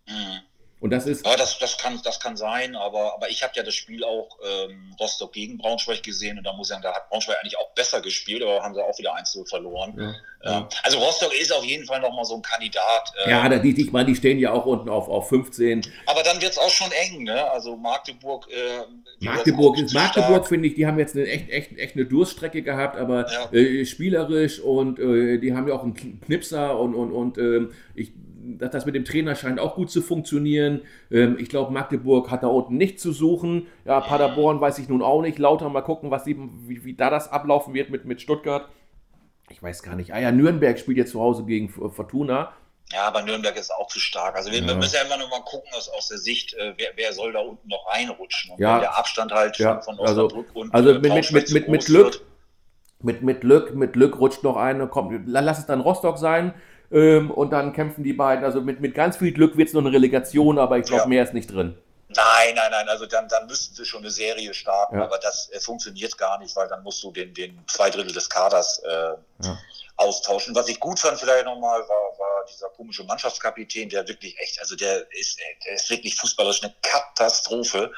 [0.08, 0.53] Mhm.
[0.84, 3.62] Und das ist, Ja, das, das, kann, das kann sein, aber, aber ich habe ja
[3.62, 7.08] das Spiel auch ähm, Rostock gegen Braunschweig gesehen und da muss ich sagen, da hat
[7.08, 9.94] Braunschweig eigentlich auch besser gespielt, aber haben sie auch wieder 1-0 verloren.
[10.42, 13.10] ja, Ähm, also Rostock ist auf jeden Fall nochmal so ein Kandidat.
[13.24, 15.86] ähm, ja, da- die, ich meine, die stehen ja auch unten auf, auf 15.
[16.04, 17.50] aber dann wird es auch schon eng, ne?
[17.50, 18.46] Also Magdeburg.
[18.52, 22.60] Äh, Magdeburg, ist, Magdeburg finde ich, die haben jetzt eine echt, echt, echt eine Durststrecke
[22.60, 23.50] gehabt, aber Ja.
[23.54, 27.72] äh, spielerisch und äh, die haben ja auch einen Kn- Knipser und, und, und ähm,
[27.94, 28.12] ich,
[28.58, 30.82] das, das mit dem Trainer scheint auch gut zu funktionieren.
[31.10, 33.66] Ähm, ich glaube, Magdeburg hat da unten nichts zu suchen.
[33.84, 35.38] Ja, Paderborn weiß ich nun auch nicht.
[35.38, 38.68] Lauter mal gucken, was die, wie, wie da das ablaufen wird mit, mit Stuttgart.
[39.50, 40.12] Ich weiß gar nicht.
[40.14, 42.52] Ah ja, Nürnberg spielt jetzt zu Hause gegen Fortuna.
[42.92, 44.36] Ja, aber Nürnberg ist auch zu stark.
[44.36, 44.74] Also wir Ja.
[44.74, 47.40] müssen ja immer noch mal gucken aus, aus der Sicht, äh, wer, wer soll da
[47.40, 48.52] unten noch reinrutschen.
[48.52, 48.78] Und Ja.
[48.78, 51.68] der Abstand halt Ja, von, von also- Osnabrück und also äh, mit- mit- mit- mit-
[51.68, 52.22] mit Glück wird,
[53.02, 56.54] Mit, mit Glück, mit Glück rutscht noch eine, kommt, lass es dann Rostock sein.
[56.94, 58.44] Ähm, und dann kämpfen die beiden.
[58.44, 61.08] Also mit, mit ganz viel Glück wird es noch eine Relegation, aber ich glaube, Ja.
[61.08, 61.76] mehr ist nicht drin.
[62.08, 65.04] Nein, nein, nein, also dann, dann müssten sie schon eine Serie starten, Ja.
[65.04, 68.30] aber das äh, funktioniert gar nicht, weil dann musst du den, den zwei Drittel des
[68.30, 69.58] Kaders äh, Ja.
[69.96, 70.54] austauschen.
[70.54, 74.76] Was ich gut fand vielleicht nochmal, war, war dieser komische Mannschaftskapitän, der wirklich echt, also
[74.76, 77.90] der ist, der ist wirklich fußballerisch eine Katastrophe.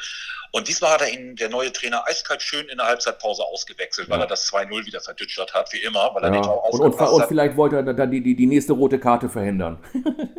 [0.53, 4.19] Und diesmal hat er ihn, der neue Trainer, eiskalt schön in der Halbzeitpause ausgewechselt, weil
[4.19, 4.25] Ja.
[4.25, 6.39] er das 2-0 wieder verdütschert hat, wie immer, weil er Ja.
[6.41, 9.29] nicht auch Und, und, und vielleicht wollte er dann die, die, die nächste rote Karte
[9.29, 9.79] verhindern.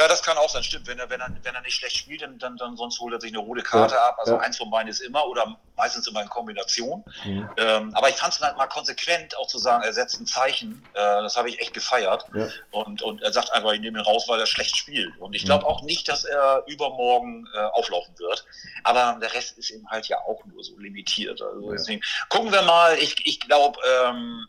[0.00, 0.86] Ja, das kann auch sein, stimmt.
[0.86, 3.20] Wenn er, wenn er, wenn er nicht schlecht spielt, dann, dann, dann sonst holt er
[3.20, 4.16] sich eine rote Karte Ja, ab.
[4.20, 7.04] Also eins von beiden ist immer oder meistens immer in Kombination.
[7.24, 7.48] Mhm.
[7.56, 10.88] Ähm, aber ich fand es halt mal konsequent, auch zu sagen, er setzt ein Zeichen.
[10.94, 12.26] Äh, das habe ich echt gefeiert.
[12.70, 15.18] Und, und er sagt einfach, ich nehme ihn raus, weil er schlecht spielt.
[15.18, 18.44] Und ich glaube auch nicht, dass er übermorgen äh, auflaufen wird.
[18.84, 21.42] Aber der Rest ist eben halt ja auch nur so limitiert.
[21.42, 21.72] Also Ja.
[21.72, 22.96] deswegen gucken wir mal.
[22.98, 24.46] Ich, ich glaube, ähm,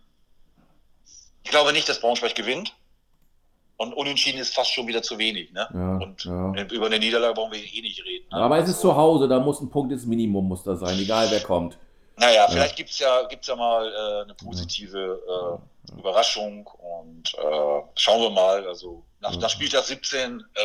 [1.43, 2.75] ich glaube nicht, dass Braunschweig gewinnt.
[3.77, 5.53] Und unentschieden ist fast schon wieder zu wenig.
[5.53, 5.65] Ne?
[5.73, 6.63] Ja, Und ja.
[6.69, 8.27] über eine Niederlage brauchen wir eh nicht reden.
[8.29, 8.37] Ne?
[8.37, 10.99] Aber es ist Also- zu Hause, da muss ein Punkt des Minimum muss da sein,
[10.99, 11.77] egal wer kommt.
[12.17, 18.21] Naja, vielleicht gibt's ja, gibt's ja mal äh, eine positive äh, Überraschung und äh, schauen
[18.21, 18.67] wir mal.
[18.67, 19.39] Also nach, Ja.
[19.39, 20.61] nach Spieltag 17 äh,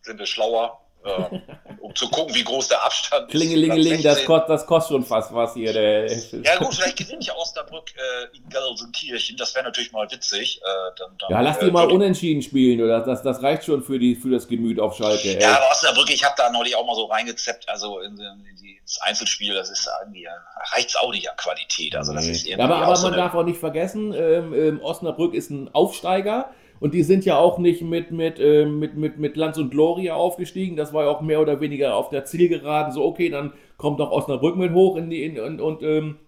[0.00, 1.40] sind wir schlauer äh,
[1.80, 3.30] um zu gucken, wie groß der Abstand ist.
[3.30, 5.72] Klingelingeling, das, das kostet schon fast was hier.
[5.72, 10.60] Der, ja gut, vielleicht gewinnt ja Osnabrück äh, in Gelsenkirchen, das wäre natürlich mal witzig.
[10.62, 13.00] Äh, dann, dann, ja, lass die äh, mal unentschieden spielen, oder?
[13.00, 15.38] Das, das reicht schon für, die, für das Gemüt auf Schalke.
[15.38, 18.78] Ja, aber Osnabrück, ich habe da neulich auch mal so reingezeppt, also in, in die,
[18.80, 20.26] ins Einzelspiel, das ist irgendwie,
[20.74, 21.96] reicht es auch nicht an Qualität.
[21.96, 22.32] Also das nee.
[22.32, 26.94] ist aber, aber man darf auch nicht vergessen, ähm, ähm, Osnabrück ist ein Aufsteiger und
[26.94, 30.76] die sind ja auch nicht mit, mit, äh, mit, mit, mit Lanz und Gloria aufgestiegen.
[30.76, 32.92] Das war ja auch mehr oder weniger auf der Zielgeraden.
[32.92, 36.18] So, okay, dann kommt doch Osnabrück mit hoch in die, in, und, und ähm,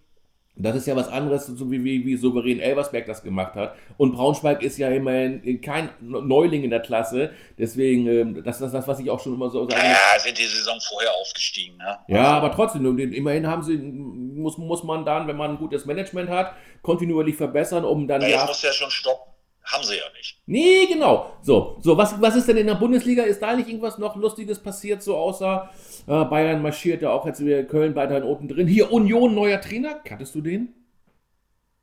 [0.59, 3.75] das ist ja was anderes, so wie, wie, wie souverän Elversberg das gemacht hat.
[3.99, 7.33] Und Braunschweig ist ja immerhin kein Neuling in der Klasse.
[7.59, 9.83] Deswegen, ähm, das ist das, was ich auch schon immer so sage.
[9.83, 11.77] Ja, sind die Saison vorher aufgestiegen.
[11.77, 11.99] Ne?
[12.09, 16.31] Ja, aber trotzdem, immerhin haben sie, muss, muss man dann, wenn man ein gutes Management
[16.31, 18.23] hat, kontinuierlich verbessern, um dann.
[18.23, 19.36] Ja, jetzt ja, muss ja schon stoppen.
[19.67, 20.41] Haben sie ja nicht.
[20.47, 21.37] Nee, genau.
[21.43, 23.25] So, so was, was ist denn in der Bundesliga?
[23.25, 25.71] Ist da nicht irgendwas noch Lustiges passiert, so außer
[26.07, 28.69] äh, Bayern marschiert ja auch jetzt wieder Köln weiterhin unten drin.
[28.69, 29.97] Hier Union, neuer Trainer.
[30.05, 30.73] Kanntest du den?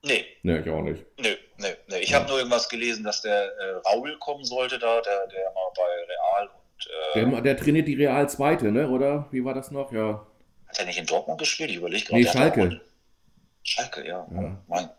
[0.01, 0.25] Nee.
[0.43, 1.03] Nee, ich auch nicht.
[1.19, 1.99] Nö, nee, nee.
[1.99, 2.19] Ich ja.
[2.19, 5.83] habe nur irgendwas gelesen, dass der äh, Raul kommen sollte da, der, der mal bei
[6.07, 7.25] Real und.
[7.25, 8.89] Äh, der, der, trainiert die Real Zweite, ne?
[8.89, 9.27] Oder?
[9.31, 9.91] Wie war das noch?
[9.91, 10.25] Ja.
[10.67, 11.69] Hat er nicht in Dortmund gespielt?
[11.69, 12.21] Ich überlege gerade.
[12.21, 12.81] Nee, Schalke.
[13.63, 14.27] Schalke, ja.
[14.33, 14.57] ja.
[14.67, 14.89] Mein,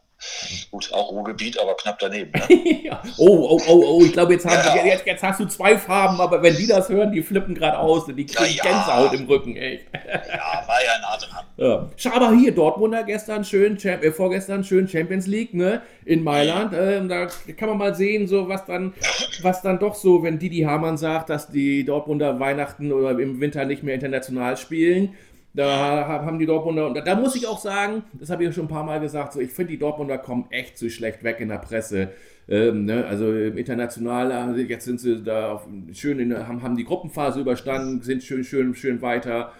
[0.70, 2.30] Gut, auch Ruhrgebiet, aber knapp daneben.
[2.32, 2.46] Ne?
[3.18, 4.84] oh, oh, oh, oh, ich glaube, jetzt, ja.
[4.84, 8.04] jetzt, jetzt, hast du zwei Farben, aber wenn die das hören, die flippen gerade aus
[8.08, 9.86] und die kriegen ja, Gänsehaut im Rücken, echt.
[9.92, 11.44] ja, war ja nah dran.
[11.56, 12.12] Ja.
[12.12, 16.72] Aber hier, Dortmunder gestern schön, äh, vorgestern schön Champions League, ne, in Mailand.
[16.74, 18.94] Ähm, da kann man mal sehen, so was dann,
[19.42, 23.64] was dann doch so, wenn Didi Hamann sagt, dass die Dortmunder Weihnachten oder im Winter
[23.64, 25.14] nicht mehr international spielen
[25.54, 28.64] da haben die Dortmunder, und da muss ich auch sagen, das habe ich ja schon
[28.64, 31.48] ein paar Mal gesagt, so, ich finde, die Dortmunder kommen echt zu schlecht weg in
[31.48, 32.12] der Presse.
[32.48, 33.06] Ähm, ne?
[33.06, 38.22] Also international, jetzt sind sie da auf, schön in, haben, haben die Gruppenphase überstanden, sind
[38.22, 39.52] schön, schön, schön weiter.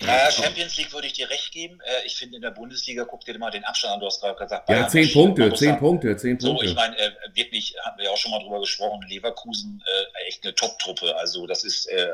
[0.00, 1.80] Naja, Champions League würde ich dir recht geben.
[1.84, 4.38] Äh, ich finde, in der Bundesliga, guck dir mal den Abstand an, du hast gerade
[4.38, 6.66] gesagt, Bayern ja, zehn Punkte, zehn Punkte, zehn Punkte.
[6.66, 10.28] So, ich meine, äh, wirklich, hatten wir ja auch schon mal drüber gesprochen, Leverkusen, äh,
[10.28, 11.16] echt eine Top-Truppe.
[11.16, 12.06] Also, das ist, äh,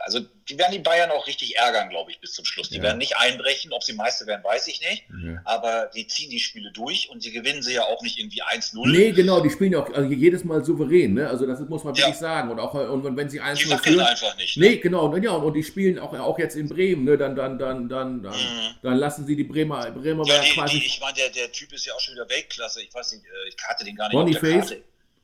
[0.00, 2.70] also, die werden die Bayern auch richtig ärgern, glaube ich, bis zum Schluss.
[2.70, 2.82] Die ja.
[2.82, 3.72] werden nicht einbrechen.
[3.72, 5.04] Ob sie Meister werden, weiß ich nicht.
[5.24, 5.40] Ja.
[5.44, 8.88] Aber die ziehen die Spiele durch und sie gewinnen sie ja auch nicht irgendwie 1-0.
[8.90, 11.28] Nee, genau, die spielen ja auch also jedes Mal souverän, ne?
[11.28, 12.50] Also, das muss man wirklich sagen.
[12.50, 14.56] Und auch, und wenn sie 1 Die wackeln einfach nicht.
[14.56, 14.68] Ne?
[14.68, 17.18] Nee, genau, ja, und die spielen auch, auch jetzt in Bremen, ne?
[17.18, 18.74] dann, dann, dann, dann, dann, mhm.
[18.82, 20.78] dann lassen sie die Bremer, Bremer ja, die, quasi.
[20.78, 22.82] Die, ich meine, der, der Typ ist ja auch schon wieder Weltklasse.
[22.82, 24.40] Ich weiß nicht, äh, ich hatte den gar nicht.
[24.40, 24.76] Boniface?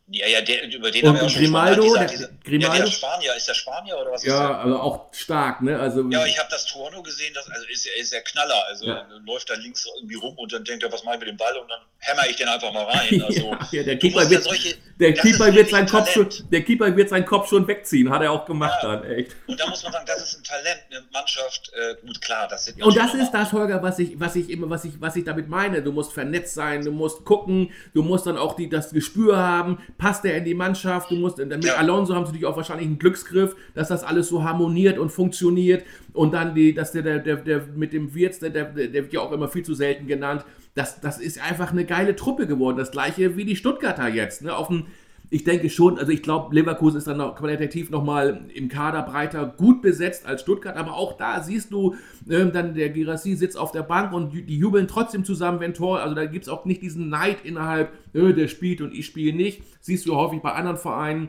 [0.06, 2.08] Ja, ja, der, über den und haben wir auch schon Grimaldo, gesprochen.
[2.10, 2.76] Dieser, der, Grimaldo?
[2.76, 4.50] Ja, der Spanier, ist der Spanier oder was ja, ist der?
[4.50, 5.80] Ja, also auch stark, ne?
[5.80, 8.66] Also, ja, ich habe das Tor nur gesehen, das, also ist, ist der Knaller.
[8.68, 9.06] Also ja.
[9.24, 11.56] läuft da links irgendwie rum und dann denkt er, was mache ich mit dem Ball?
[11.56, 13.22] Und dann hämmer ich den einfach mal rein.
[13.24, 17.08] Also, ja, der Keeper, wird, solche, der, Keeper wird seinen Kopf schon, der Keeper wird
[17.08, 18.96] seinen Kopf schon wegziehen, hat er auch gemacht ja.
[18.96, 19.34] dann, echt.
[19.46, 22.66] Und da muss man sagen, das ist ein Talent, eine Mannschaft, äh, gut, klar, das
[22.66, 25.24] sind Und das ist das, Holger, was ich, was ich immer, was ich, was ich
[25.24, 25.82] damit meine.
[25.82, 29.78] Du musst vernetzt sein, du musst gucken, du musst dann auch die, das Gespür haben,
[29.98, 31.74] passt der in die Mannschaft Mannschaft, du musst, mit ja.
[31.74, 35.84] Alonso haben sie natürlich auch wahrscheinlich einen Glücksgriff, dass das alles so harmoniert und funktioniert
[36.12, 39.12] und dann die, dass der, der, der, der mit dem Wirtz, der, der, der wird
[39.12, 42.76] ja auch immer viel zu selten genannt, das, das ist einfach eine geile Truppe geworden,
[42.76, 44.86] das gleiche wie die Stuttgarter jetzt, ne, auf dem
[45.34, 49.52] ich denke schon, also ich glaube, Leverkusen ist dann noch qualitativ nochmal im Kader breiter
[49.56, 51.96] gut besetzt als Stuttgart, aber auch da siehst du,
[52.28, 56.00] äh, dann der Girassi sitzt auf der Bank und die jubeln trotzdem zusammen, wenn Tor,
[56.00, 59.36] also da gibt es auch nicht diesen Neid innerhalb, äh, der spielt und ich spiele
[59.36, 61.28] nicht, siehst du häufig bei anderen Vereinen,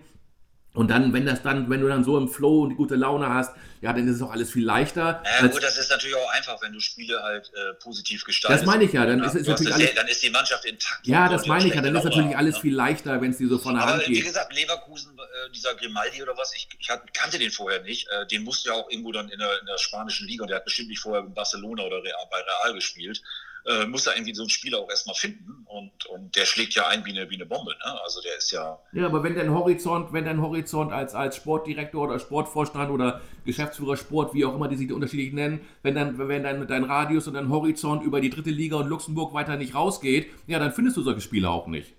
[0.75, 3.29] und dann, wenn das dann, wenn du dann so im Flow und die gute Laune
[3.29, 5.23] hast, ja, dann ist es auch alles viel leichter.
[5.39, 8.63] Ja, gut, das ist natürlich auch einfach, wenn du Spiele halt äh, positiv gestaltest.
[8.63, 11.07] Das meine ich ja, dann ist, ist natürlich alles, dann ist die Mannschaft intakt.
[11.07, 12.61] Ja, das meine ich ja, dann ist natürlich alles ne?
[12.61, 14.17] viel leichter, wenn es dir so von der Hand geht.
[14.17, 18.07] Wie gesagt, Leverkusen, äh, dieser Grimaldi oder was, ich, ich kannte den vorher nicht.
[18.09, 20.57] Äh, den musste ja auch irgendwo dann in der, in der spanischen Liga und der
[20.57, 23.21] hat bestimmt nicht vorher in Barcelona oder Real, bei Real gespielt
[23.65, 25.65] äh, muss er irgendwie so einen Spieler auch erstmal finden.
[25.65, 27.71] Und, und der schlägt ja ein wie eine, wie eine Bombe.
[27.71, 28.01] Ne?
[28.03, 28.79] Also der ist ja.
[28.93, 33.97] Ja, aber wenn dein Horizont, wenn dein Horizont als, als Sportdirektor oder Sportvorstand oder Geschäftsführer
[33.97, 37.33] Sport, wie auch immer die sich unterschiedlich nennen, wenn dann, wenn dein, dein Radius und
[37.33, 41.01] dein Horizont über die dritte Liga und Luxemburg weiter nicht rausgeht, ja, dann findest du
[41.01, 41.93] solche Spieler auch nicht.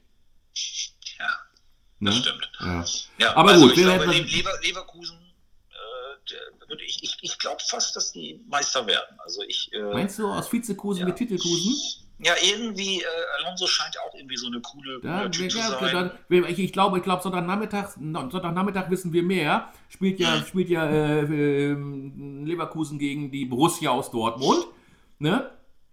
[1.18, 1.28] Ja.
[2.00, 2.20] Das ne?
[2.20, 2.50] stimmt.
[2.60, 2.84] Ja.
[3.18, 4.86] ja aber also gut, ich glaube, Lever,
[6.68, 9.16] Leverkusen ich, ich, ich glaube fast, dass die Meister werden.
[9.18, 11.06] Also ich, äh, Meinst du aus Vizekusen ja.
[11.06, 11.74] mit Titelkusen?
[12.18, 13.04] Ja, irgendwie, äh,
[13.38, 15.92] Alonso scheint auch irgendwie so eine coole ja, Typ zu sein.
[15.92, 19.68] Dann, ich, ich glaube, ich glaube, Sonntagnachmittag, Sonntagnachmittag wissen wir mehr.
[19.90, 20.46] Spielt ja, mhm.
[20.46, 24.66] spielt ja äh, äh, Leverkusen gegen die Borussia aus Dortmund.
[25.18, 25.50] Ne?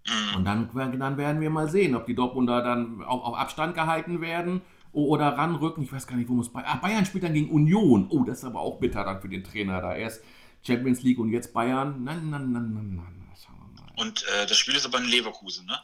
[0.07, 0.37] Mhm.
[0.37, 4.21] Und dann, dann werden wir mal sehen, ob die Dortmunder dann auf, auf Abstand gehalten
[4.21, 4.61] werden
[4.93, 5.83] oder ranrücken.
[5.83, 6.67] Ich weiß gar nicht, wo muss Bayern.
[6.69, 8.07] Ah, Bayern spielt dann gegen Union.
[8.09, 9.93] Oh, das ist aber auch bitter dann für den Trainer da.
[9.93, 10.23] Erst
[10.65, 12.03] Champions League und jetzt Bayern.
[12.03, 13.13] Nein, nein, nein, nein, nein.
[13.95, 15.79] Und äh, das Spiel ist aber in Leverkusen, ne?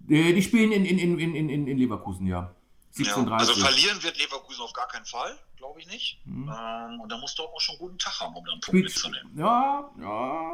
[0.00, 2.52] Die, die spielen in, in, in, in, in Leverkusen, ja.
[2.90, 3.36] 17, ja.
[3.36, 6.20] Also verlieren wird Leverkusen auf gar keinen Fall, glaube ich nicht.
[6.24, 6.52] Mhm.
[6.52, 9.32] Ähm, und da muss Dortmund schon einen guten Tag haben, um dann einen Punkt mitzunehmen.
[9.38, 10.50] Ja, ja.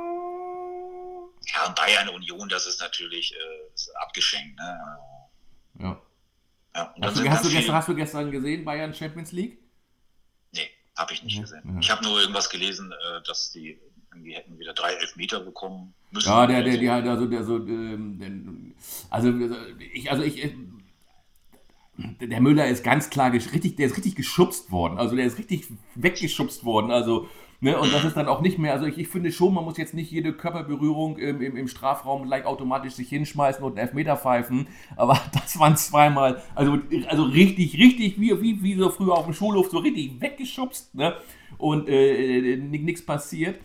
[1.54, 4.58] Ja, Bayern Union, das ist natürlich äh, abgeschenkt.
[4.58, 4.98] Ne?
[5.80, 6.02] Ja.
[6.74, 9.58] ja hast, du, hast, du gestern, hast du gestern gesehen, Bayern Champions League?
[10.98, 11.62] Habe ich nicht gesehen.
[11.62, 11.78] Mhm.
[11.80, 13.78] Ich habe nur irgendwas gelesen, äh, dass die
[14.10, 16.28] irgendwie hätten wieder drei Elfmeter bekommen müssen.
[16.28, 18.74] Ja, der, der, die halt, also, der so, ähm,
[19.08, 19.32] also,
[19.92, 20.54] ich, also ich, äh,
[21.98, 24.98] der Müller ist ganz klar richtig, der ist richtig geschubst worden.
[24.98, 26.90] Also der ist richtig weggeschubst worden.
[26.90, 27.28] Also
[27.60, 29.78] Ne, und das ist dann auch nicht mehr, also ich, ich, finde schon, man muss
[29.78, 34.16] jetzt nicht jede Körperberührung im, im, im Strafraum gleich automatisch sich hinschmeißen und einen Elfmeter
[34.16, 39.24] pfeifen, aber das waren zweimal, also, also richtig, richtig, wie, wie, wie so früher auf
[39.24, 41.16] dem Schulhof, so richtig weggeschubst ne?
[41.56, 43.58] und äh, äh nichts passiert.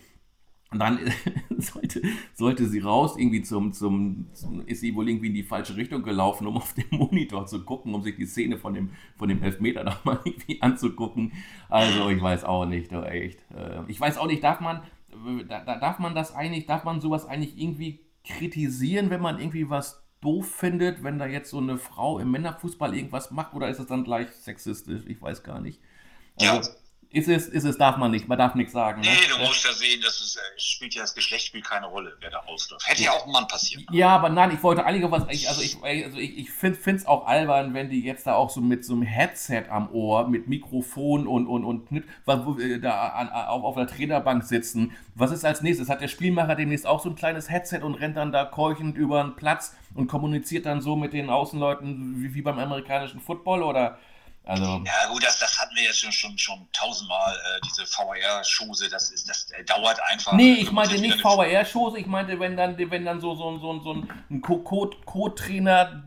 [0.74, 1.00] Und dann
[1.58, 2.02] sollte,
[2.34, 6.02] sollte sie raus, irgendwie zum, zum, zum, ist sie wohl irgendwie in die falsche Richtung
[6.02, 9.42] gelaufen, um auf dem Monitor zu gucken, um sich die Szene von dem, von dem
[9.44, 11.32] Elfmeter nochmal irgendwie anzugucken.
[11.70, 13.40] Also ich weiß auch nicht, doch echt.
[13.56, 14.82] Äh, ich weiß auch nicht, darf man,
[15.48, 20.50] darf man das eigentlich, darf man sowas eigentlich irgendwie kritisieren, wenn man irgendwie was doof
[20.50, 24.06] findet, wenn da jetzt so eine Frau im Männerfußball irgendwas macht, oder ist es dann
[24.06, 25.04] gleich sexistisch?
[25.06, 25.82] Ich weiß gar nicht.
[26.40, 26.83] Also, ja
[27.14, 29.02] ist es, ist es, darf man nicht, man darf nichts sagen.
[29.02, 29.08] Ne?
[29.08, 32.18] Nee, du musst ja sehen, dass es äh, spielt ja das Geschlecht spielt keine Rolle,
[32.20, 32.88] wer da ausläuft.
[32.88, 33.86] Hätte ja auch ein Mann passieren.
[33.92, 37.06] Ja, aber nein, ich wollte eigentlich was, ich, also ich, also ich, ich finde es
[37.06, 40.48] auch albern, wenn die jetzt da auch so mit so einem Headset am Ohr, mit
[40.48, 41.88] Mikrofon und, und, und
[42.26, 44.94] wo, äh, da an, auf, auf der Trainerbank sitzen.
[45.14, 45.90] Was ist als nächstes?
[45.90, 49.22] Hat der Spielmacher demnächst auch so ein kleines Headset und rennt dann da keuchend über
[49.22, 54.00] den Platz und kommuniziert dann so mit den Außenleuten wie, wie beim amerikanischen Football oder
[54.46, 58.90] also, ja gut, das, das hatten wir jetzt schon, schon, schon tausendmal, äh, diese VR-Schose,
[58.90, 60.34] das, ist, das äh, dauert einfach.
[60.34, 63.94] Nee, ich meinte nicht VR-Schose, ich meinte, wenn dann, wenn dann so, so, so, so
[63.94, 66.04] ein Co-Trainer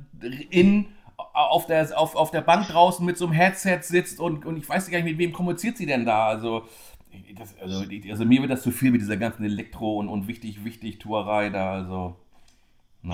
[0.51, 0.88] in
[1.33, 4.68] auf der, auf, auf der Bank draußen mit so einem Headset sitzt und, und ich
[4.68, 6.27] weiß gar nicht, mit wem kommuniziert sie denn da?
[6.27, 6.66] Also,
[7.35, 10.64] das, also, also mir wird das zu viel mit dieser ganzen Elektro- und, und wichtig,
[10.64, 12.16] wichtig Tourerei da, also.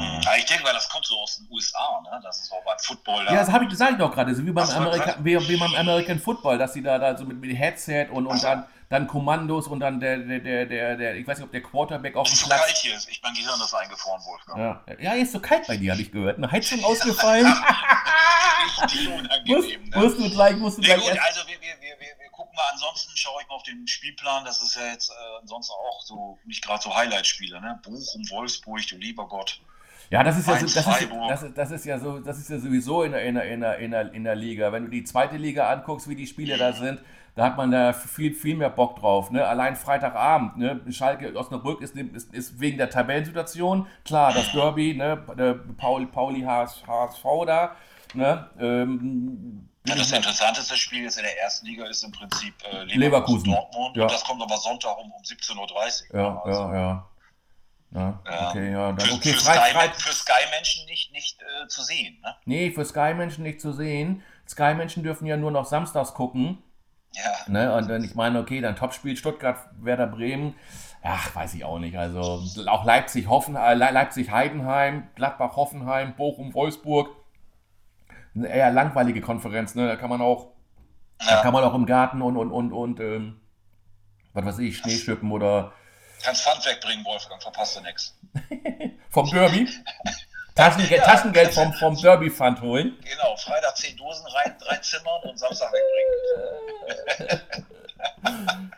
[0.01, 2.21] Ja, ich denke mal, das kommt so aus den USA, ne?
[2.23, 3.25] Das ist auch beim Football.
[3.27, 3.33] Da.
[3.33, 6.19] Ja, das habe ich gesagt doch gerade, so wie beim, Amerika wie, wie, beim American
[6.19, 9.81] Football, dass sie da, da so mit, mit Headset und, und dann, dann Kommandos und
[9.81, 12.41] dann der, der, der, der, ich weiß nicht, ob der Quarterback auf dem Platz.
[12.41, 14.59] Ist so kalt hier, ich mein Gehirn ist eingefroren, Wolfgang.
[14.59, 16.39] Ja, ja ist so kalt bei dir, habe ich gehört.
[16.39, 17.47] Eine Heizung ausgefallen.
[18.83, 19.91] Richtig unangenehm.
[19.91, 19.99] ne?
[19.99, 21.01] musst du gleich, musst du nee, gleich.
[21.01, 24.45] Gut, also wir, wir, wir, wir gucken mal, ansonsten schaue ich mal auf den Spielplan,
[24.45, 27.81] das ist ja jetzt äh, ansonsten auch so, nicht gerade so Highlight-Spiele, ne?
[27.83, 29.61] Bochum, Wolfsburg, du lieber Gott.
[30.13, 32.51] Ja, das ist ja, so, das, ist, das, ist, das ist ja so, das ist
[32.51, 34.71] ja sowieso in der, in, der, in, der, in, der, in der Liga.
[34.71, 37.01] Wenn du die zweite Liga anguckst, wie die Spiele da sind,
[37.35, 39.31] da hat man da viel, viel mehr Bock drauf.
[39.31, 39.43] Ne?
[39.47, 40.83] Allein Freitagabend, ne?
[40.91, 45.17] Schalke Osnabrück ist, ist, ist wegen der Tabellensituation, klar, das Derby, ne?
[45.79, 47.75] Pauli, Pauli HSV da.
[48.13, 48.51] Ne?
[48.61, 53.01] Ähm, ja, das interessanteste Spiel jetzt in der ersten Liga ist im Prinzip äh, Leverkusen,
[53.01, 53.51] Leverkusen.
[53.51, 53.97] Dortmund.
[53.97, 54.03] Ja.
[54.03, 56.21] Und das kommt aber Sonntag um, um 17.30 Uhr.
[56.21, 56.61] Ja, also.
[56.61, 57.07] ja, ja.
[57.95, 58.93] Ja, okay, ja.
[58.93, 62.19] Dann, für, okay, für, Sky, für Sky-Menschen nicht, nicht äh, zu sehen.
[62.23, 62.35] Ne?
[62.47, 64.23] Nee, für Sky-Menschen nicht zu sehen.
[64.49, 66.59] Sky-Menschen dürfen ja nur noch samstags gucken.
[67.13, 67.53] Ja.
[67.53, 67.75] Ne?
[67.75, 70.55] Und dann, ich meine, okay, dann Topspiel Stuttgart, Werder Bremen.
[71.03, 71.99] Ach, weiß ich auch nicht.
[71.99, 77.11] Also auch Leipzig, Hoffen, äh, Leipzig, Heidenheim, Gladbach, Hoffenheim, Bochum, Wolfsburg.
[78.35, 79.87] Eine eher langweilige Konferenz, ne?
[79.87, 80.53] Da kann man auch,
[81.21, 81.37] ja.
[81.37, 83.41] da kann man auch im Garten und und und und ähm,
[84.33, 85.73] was weiß ich, Schneeschippen oder
[86.23, 88.15] Kannst Pfand wegbringen, Wolfgang, verpasst du nichts.
[89.11, 89.69] vom Derby?
[90.55, 92.99] Taschengeld, ja, Taschengeld vom, vom Derby-Pfand holen.
[93.03, 97.43] Genau, Freitag 10 Dosen rein, reinzimmern und Samstag wegbringen.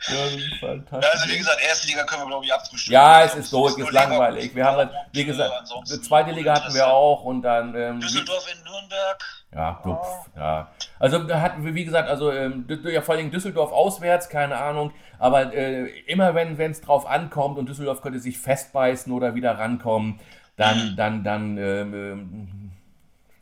[0.09, 2.93] ja, also wie gesagt, erste Liga können wir glaube ich abfrühstücken.
[2.93, 4.55] Ja, es ist durch, ist langweilig.
[4.55, 5.53] Wir haben halt, wie gesagt,
[5.91, 7.75] die zweite Liga hatten wir auch und dann.
[7.75, 9.25] Ähm, Düsseldorf in Nürnberg.
[9.55, 10.73] Ja, dupf, ja.
[10.99, 14.93] Also hat, wie gesagt, also ähm, ja, vor allem Düsseldorf auswärts, keine Ahnung.
[15.19, 20.21] Aber äh, immer wenn es drauf ankommt und Düsseldorf könnte sich festbeißen oder wieder rankommen,
[20.57, 20.97] dann, mhm.
[20.97, 22.73] dann, dann ähm, ähm,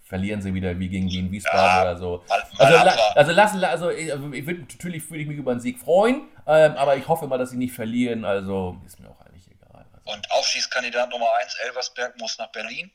[0.03, 2.23] verlieren sie wieder wie gegen Wien Wiesbaden ja, oder so.
[2.59, 2.77] Also,
[3.15, 6.29] also lassen, also ich, also ich würd, natürlich würde ich mich über einen Sieg freuen,
[6.47, 8.27] ähm, aber ich hoffe mal, dass sie nicht verlieren.
[8.27, 9.87] Also ist mir auch eigentlich egal.
[9.95, 10.13] Also.
[10.13, 12.91] Und Aufschießkandidat Nummer 1, Elversberg, muss nach Berlin.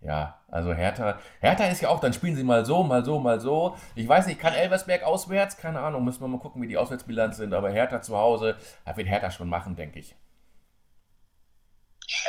[0.00, 1.18] Ja, also Hertha.
[1.40, 3.76] Hertha ist ja auch, dann spielen sie mal so, mal so, mal so.
[3.94, 5.56] Ich weiß nicht, kann Elversberg auswärts?
[5.56, 7.52] Keine Ahnung, müssen wir mal gucken, wie die Auswärtsbilanz sind.
[7.54, 10.14] Aber Hertha zu Hause, da wird Hertha schon machen, denke ich.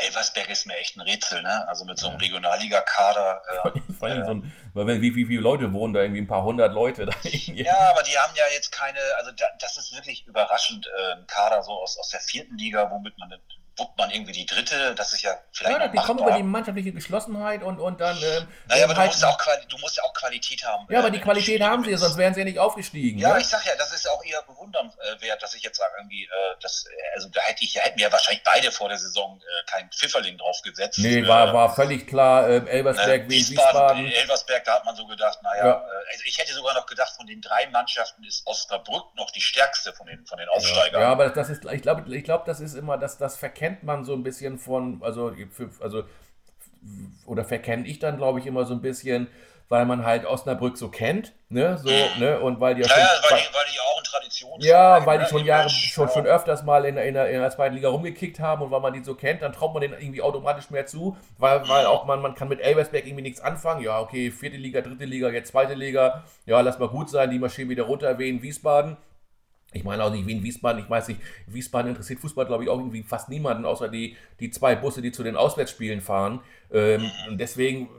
[0.04, 1.68] Elversberg ist mir echt ein Rätsel, ne?
[1.68, 3.42] Also mit so einem Regionalliga-Kader.
[3.48, 6.02] Äh, Vor allem so ein, weil wie, wie viele Leute wohnen da?
[6.02, 7.14] Irgendwie ein paar hundert Leute da.
[7.24, 11.28] Ja, aber die haben ja jetzt keine, also da, das ist wirklich überraschend, äh, ein
[11.28, 13.30] Kader so aus, aus der vierten Liga, womit man
[13.78, 15.80] wuppt man irgendwie die dritte, das ist ja vielleicht.
[15.80, 18.18] Ja, die kommen über die mannschaftliche Geschlossenheit und, und dann.
[18.18, 19.38] Ähm, naja, aber halt, du, musst auch,
[19.70, 20.88] du musst ja auch Qualität haben.
[20.90, 23.20] Ja, aber die Qualität haben sie, sonst wären sie ja nicht aufgestiegen.
[23.20, 23.42] Ja, ne?
[23.42, 26.30] ich sag ja, das ist auch eher bewundernswert, dass ich jetzt sage, irgendwie, äh,
[26.62, 30.38] das, also da hätte ich, hätten wir wahrscheinlich beide vor der Saison äh, keinen Pfifferling
[30.38, 31.00] drauf gesetzt.
[31.00, 34.12] Nee, war, äh, war völlig klar, äh, Elversberg äh, Wiesbaden, Wiesbaden.
[34.12, 35.74] Elversberg, da hat man so gedacht, naja, ja.
[35.74, 39.42] Äh, also ich hätte sogar noch gedacht, von den drei Mannschaften ist Osnabrück noch die
[39.42, 41.02] stärkste von den, von den Aufsteigern.
[41.02, 43.38] Ja, aber das ist, ich glaube, ich glaub, das ist immer, das, das
[43.68, 45.34] verkennt man so ein bisschen von, also,
[45.82, 46.04] also
[47.26, 49.28] oder verkenne ich dann, glaube ich, immer so ein bisschen,
[49.68, 53.10] weil man halt Osnabrück so kennt, ne, so, ne, und weil die ja, schon, ja
[53.30, 56.64] weil, die, weil die auch ein Tradition Ja, weil die schon Jahre, schon, schon öfters
[56.64, 59.16] mal in, in, der, in der zweiten Liga rumgekickt haben und weil man die so
[59.16, 62.48] kennt, dann traut man denen irgendwie automatisch mehr zu, weil, weil auch man, man kann
[62.48, 66.62] mit Elversberg irgendwie nichts anfangen, ja, okay, vierte Liga, dritte Liga, jetzt zweite Liga, ja,
[66.62, 68.96] lass mal gut sein, die marschieren wieder runter, erwähnen Wiesbaden,
[69.78, 72.70] ich meine auch nicht wie in Wiesbaden, ich weiß nicht, Wiesbaden interessiert Fußball, glaube ich,
[72.70, 76.42] auch irgendwie fast niemanden, außer die, die zwei Busse, die zu den Auswärtsspielen fahren.
[76.72, 77.90] Ähm, und deswegen,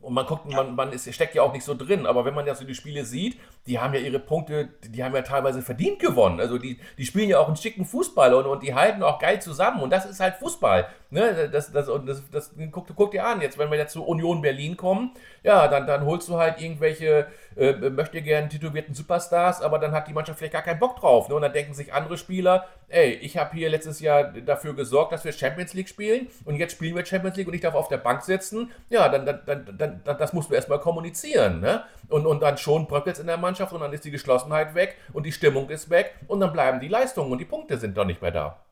[0.00, 2.46] und man guckt, man, man ist, steckt ja auch nicht so drin, aber wenn man
[2.46, 6.00] ja so die Spiele sieht, die haben ja ihre Punkte, die haben ja teilweise verdient
[6.00, 6.40] gewonnen.
[6.40, 9.40] Also die, die spielen ja auch einen schicken Fußball und, und die halten auch geil
[9.40, 9.82] zusammen.
[9.82, 10.88] Und das ist halt Fußball.
[11.10, 11.48] Ne?
[11.48, 14.42] Das, das, und das, das, guck, guck dir an, jetzt, wenn wir jetzt zu Union
[14.42, 15.12] Berlin kommen,
[15.44, 20.08] ja, dann, dann holst du halt irgendwelche äh, möchte gern titulierten Superstars, aber dann hat
[20.08, 21.28] die Mannschaft vielleicht gar keinen Bock drauf.
[21.28, 21.34] Ne?
[21.34, 25.24] Und dann denken sich andere Spieler, ey, ich habe hier letztes Jahr dafür gesorgt, dass
[25.24, 27.98] wir Champions League spielen und jetzt spielen wir Champions League und ich darf auf der
[27.98, 28.70] Bank sitzen.
[28.88, 31.60] Ja, dann, dann, dann, dann, dann das musst du erstmal kommunizieren.
[31.60, 31.84] Ne?
[32.08, 34.96] Und, und dann schon bröckelt es in der Mannschaft und dann ist die Geschlossenheit weg
[35.12, 38.04] und die Stimmung ist weg und dann bleiben die Leistungen und die Punkte sind doch
[38.04, 38.64] nicht mehr da.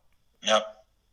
[0.42, 0.64] Ja.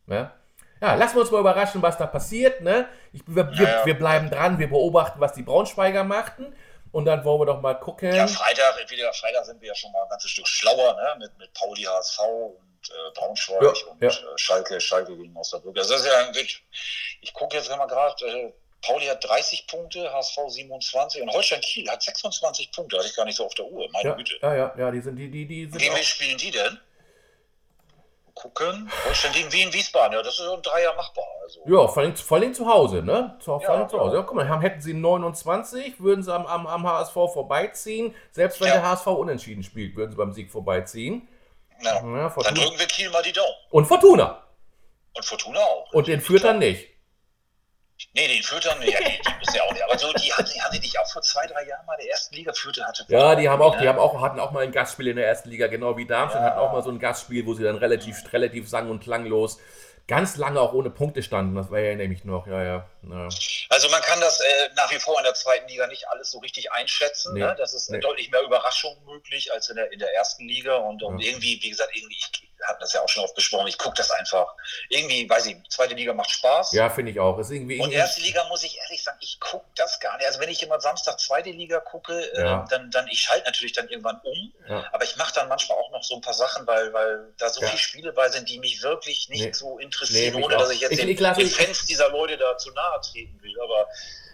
[0.06, 0.32] Ja,
[0.80, 2.60] ja lassen wir uns mal überraschen, was da passiert.
[2.62, 2.88] Ne?
[3.12, 3.86] Ich, wir, ja, ja.
[3.86, 6.54] wir bleiben dran, wir beobachten, was die Braunschweiger machten.
[6.90, 8.14] Und dann wollen wir doch mal gucken.
[8.14, 11.16] Ja, Freitag, entweder Freitag sind wir ja schon mal ein ganzes Stück schlauer, ne?
[11.18, 14.02] Mit, mit Pauli HSV und äh, Braunschweig ja, und.
[14.02, 15.76] Äh, Schalke, Schalke gegen Osnabrück.
[15.76, 16.34] Also das ist ja ein
[17.20, 21.90] Ich gucke jetzt mal gerade, äh, Pauli hat 30 Punkte, HSV 27 und Holstein Kiel
[21.90, 24.34] hat 26 Punkte, hatte ich gar nicht so auf der Uhr, meine ja, Güte.
[24.40, 25.78] Ja, ja, ja, die sind die, die, die sind.
[25.78, 26.78] Gegen wen spielen die denn?
[28.38, 28.90] gucken.
[29.04, 31.24] Holstein gegen Wien, Wiesbaden, ja, das ist so ein Dreier machbar.
[31.42, 31.60] Also.
[31.66, 33.36] Ja, vor allem, vor allem zu Hause, ne?
[33.40, 34.16] Zu, vor allem ja, zu Hause.
[34.16, 38.14] Ja, guck mal, haben, hätten sie 29, würden sie am, am, am HSV vorbeiziehen.
[38.30, 38.74] Selbst wenn ja.
[38.74, 41.28] der HSV unentschieden spielt, würden sie beim Sieg vorbeiziehen.
[41.82, 41.94] Ja.
[41.96, 43.54] ja Dann drücken wir Kiel mal die Daumen.
[43.70, 44.44] Und Fortuna.
[45.14, 45.92] Und Fortuna auch.
[45.92, 46.88] Und den führt dann nicht.
[48.14, 49.84] Nee, den Führtern, ja, die, die müssen ja auch nicht.
[49.84, 52.34] Aber so, die hatten, hatten die nicht auch vor zwei, drei Jahren mal der ersten
[52.34, 53.04] Liga führte hatte.
[53.08, 55.50] Ja, die haben auch, die haben auch, hatten auch mal ein Gastspiel in der ersten
[55.50, 56.48] Liga, genau wie Darmstadt ja.
[56.48, 59.58] hatten auch mal so ein Gastspiel, wo sie dann relativ, relativ sang- und klanglos
[60.08, 61.54] ganz lange auch ohne Punkte standen.
[61.54, 62.88] Das war ja nämlich noch, ja, ja.
[63.08, 63.28] ja.
[63.68, 66.38] Also man kann das äh, nach wie vor in der zweiten Liga nicht alles so
[66.38, 67.34] richtig einschätzen.
[67.34, 67.54] Nee, ne?
[67.56, 68.00] Das ist nee.
[68.00, 70.76] deutlich mehr Überraschung möglich als in der, in der ersten Liga.
[70.76, 71.28] Und, und ja.
[71.28, 74.10] irgendwie, wie gesagt, irgendwie, ich, hatten das ja auch schon oft besprochen, ich gucke das
[74.10, 74.54] einfach.
[74.88, 76.72] Irgendwie, weiß ich, zweite Liga macht Spaß.
[76.72, 77.38] Ja, finde ich auch.
[77.38, 80.26] Ist irgendwie, und erste Liga muss ich ehrlich sagen, ich gucke das gar nicht.
[80.26, 82.66] Also wenn ich immer Samstag zweite Liga gucke, äh, ja.
[82.68, 84.52] dann, dann ich schalte natürlich dann irgendwann um.
[84.68, 84.84] Ja.
[84.92, 87.60] Aber ich mache dann manchmal auch noch so ein paar Sachen, weil, weil da so
[87.60, 87.68] ja.
[87.68, 89.52] viele Spiele bei sind, die mich wirklich nicht nee.
[89.52, 92.56] so interessieren, nee, ohne dass ich jetzt ich, den, ich den Fans dieser Leute da
[92.58, 93.54] zu nahe treten will.
[93.60, 93.88] Aber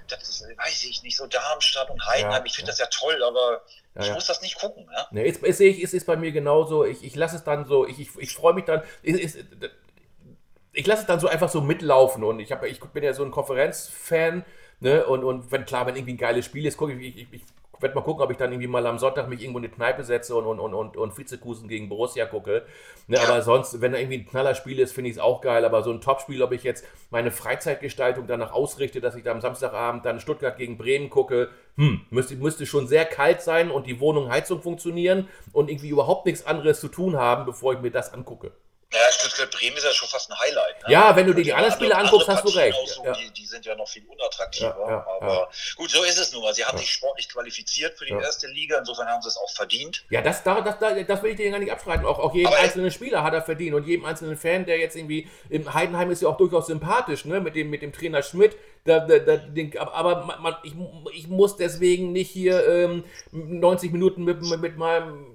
[0.09, 3.63] das ist, weiß ich nicht, so Darmstadt und Heidenheim, ich finde das ja toll, aber
[3.95, 4.15] ja, ich ja.
[4.15, 4.87] muss das nicht gucken.
[4.91, 5.07] Ja?
[5.11, 6.85] Nee, sehe ich, es ist bei mir genauso.
[6.85, 8.83] Ich, ich lasse es dann so, ich, ich, ich freue mich dann.
[9.03, 9.45] Ich, ich,
[10.73, 13.25] ich lasse es dann so einfach so mitlaufen und ich, hab, ich bin ja so
[13.25, 14.45] ein Konferenzfan.
[14.81, 15.07] Ne?
[15.07, 17.43] Und, und wenn klar, wenn irgendwie ein geiles Spiel ist, gucke ich, ich, ich
[17.85, 20.03] werde mal gucken, ob ich dann irgendwie mal am Sonntag mich irgendwo in die Kneipe
[20.03, 22.65] setze und, und, und, und, und Vizekusen gegen Borussia gucke.
[23.07, 25.65] Ne, aber sonst, wenn da irgendwie ein Knallerspiel ist, finde ich es auch geil.
[25.65, 29.41] Aber so ein Topspiel, ob ich jetzt meine Freizeitgestaltung danach ausrichte, dass ich da am
[29.41, 34.01] Samstagabend dann Stuttgart gegen Bremen gucke, hm, müsste, müsste schon sehr kalt sein und die
[34.01, 38.13] Wohnung Heizung funktionieren und irgendwie überhaupt nichts anderes zu tun haben, bevor ich mir das
[38.13, 38.53] angucke.
[38.93, 40.83] Ja, Stuttgart-Bremen ist ja schon fast ein Highlight.
[40.83, 40.93] Ne?
[40.93, 42.79] Ja, wenn du dir die anderen Spiele anguckst, hast du recht.
[42.87, 43.13] So, ja.
[43.13, 44.77] die, die, sind ja noch viel unattraktiver.
[44.89, 46.55] Ja, aber gut, so ist es nun mal.
[46.55, 50.05] Sie haben sich sportlich qualifiziert für die erste Liga, insofern haben sie es auch verdient.
[50.11, 52.07] Ja, das, das, das, das will ich dir gar nicht abstreiten.
[52.07, 54.97] Auch, auch jeden aber einzelnen Spieler hat er verdient und jedem einzelnen Fan, der jetzt
[54.97, 57.41] irgendwie im Heidenheim ist ja auch durchaus sympathisch, ne?
[57.41, 58.57] Mit dem, mit dem Trainer Schmidt.
[58.85, 60.75] Da, da, da, den, aber man, ich,
[61.15, 65.34] ich muss deswegen nicht hier ähm, 90 Minuten mit, mit meinem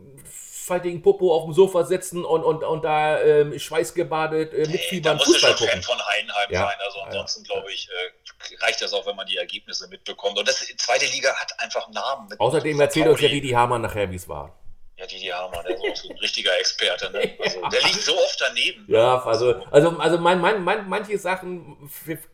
[0.70, 5.24] faltigen Popo auf dem Sofa sitzen und, und, und da ähm, schweißgebadet äh, mitfiebern nee,
[5.24, 5.68] Fußball gucken.
[5.68, 6.68] Fan von Heidenheim ja.
[6.68, 6.78] sein.
[6.86, 7.56] Also ansonsten ja.
[7.56, 10.38] glaube ich, äh, reicht das auch, wenn man die Ergebnisse mitbekommt.
[10.38, 12.30] Und das zweite Liga hat einfach Namen.
[12.38, 14.56] Außerdem erzählt uns ja Didi Hamann nachher, wie es war.
[15.00, 17.10] Ja, Didi Hamann, der ist auch ein richtiger Experte.
[17.12, 17.38] Ne?
[17.40, 18.86] Also, der liegt so oft daneben.
[18.88, 21.90] Ja, also, also, also mein, mein, mein, manche Sachen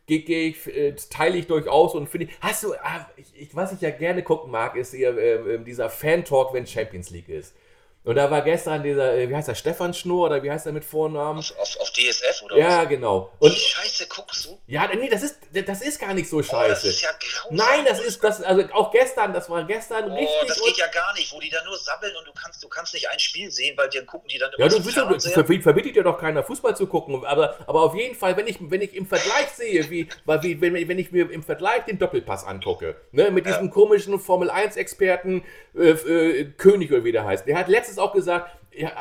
[0.07, 2.31] äh, teile ich durchaus und finde ich.
[2.41, 6.53] Hast du, ah, ich, was ich ja gerne gucken mag, ist hier, äh, dieser Fan-Talk,
[6.53, 7.53] wenn Champions League ist.
[8.05, 10.71] Und da war gestern dieser, äh, wie heißt der, Stefan Schnur oder wie heißt er
[10.71, 11.39] mit Vornamen?
[11.39, 12.89] Auf, auf, auf DSF oder Ja, was?
[12.89, 13.31] genau.
[13.39, 14.59] Und die Scheiße guckst du?
[14.67, 16.55] Ja, nee, das ist, das ist gar nicht so scheiße.
[16.55, 17.55] Oh, das ist ja grausam.
[17.55, 20.47] Nein, das ist, das, also auch gestern, das war gestern oh, richtig.
[20.47, 22.93] das geht ja gar nicht, wo die da nur sabbeln und du kannst, du kannst
[22.93, 25.95] nicht ein Spiel sehen, weil dann gucken die dann immer Ja, du wisst verbietet, verbietet
[25.95, 28.93] dir doch keiner Fußball zu gucken, aber, aber auf jeden Fall, wenn ich, wenn ich
[28.93, 33.31] im Vergleich sehe, wie, wie wenn, wenn ich mir im Vergleich den Doppelpass angucke, ne,
[33.31, 33.71] mit diesem ja.
[33.71, 35.43] komischen Formel 1 Experten
[35.75, 38.91] äh, äh, König oder wie der heißt, der hat letztens auch gesagt, ja,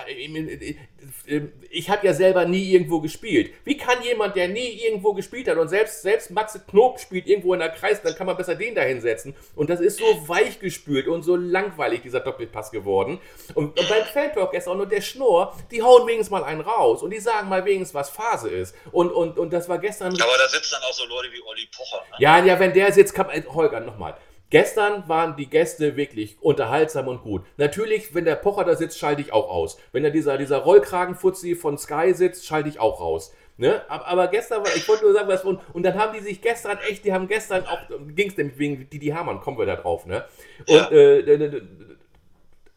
[1.71, 3.53] ich habe ja selber nie irgendwo gespielt.
[3.65, 7.55] Wie kann jemand, der nie irgendwo gespielt hat und selbst, selbst Matze Knob spielt irgendwo
[7.55, 9.35] in der Kreis, dann kann man besser den da hinsetzen.
[9.57, 13.21] Und das ist so weich gespült und so langweilig, dieser Doppelpass geworden.
[13.55, 17.03] Und, und beim Fantalk ist auch nur der Schnurr, die hauen wenigstens mal einen raus
[17.03, 18.77] und die sagen mal wenigstens, was Phase ist.
[18.93, 20.13] Und, und, und das war gestern.
[20.13, 22.01] Aber da sitzen dann auch so Leute wie Olli Pocher.
[22.13, 22.17] Ne?
[22.21, 24.17] Ja, ja, wenn der sitzt, kann Holger, nochmal.
[24.55, 27.43] Gestern waren die Gäste wirklich unterhaltsam und gut.
[27.57, 29.81] Natürlich, wenn der Pocher da sitzt, schalte ich auch aus.
[29.91, 33.35] Wenn da dieser, dieser Rollkragenfuzzi von Sky sitzt, schalte ich auch raus.
[33.57, 33.83] Ne?
[33.89, 36.79] Aber, gestern war, ich wollte nur sagen, was und, und dann haben die sich gestern
[36.89, 37.81] echt, die haben gestern auch,
[38.15, 40.25] ging es nämlich wegen Didi Hamann, kommen wir da drauf, ne?
[40.69, 40.89] Und ja.
[40.89, 41.63] äh,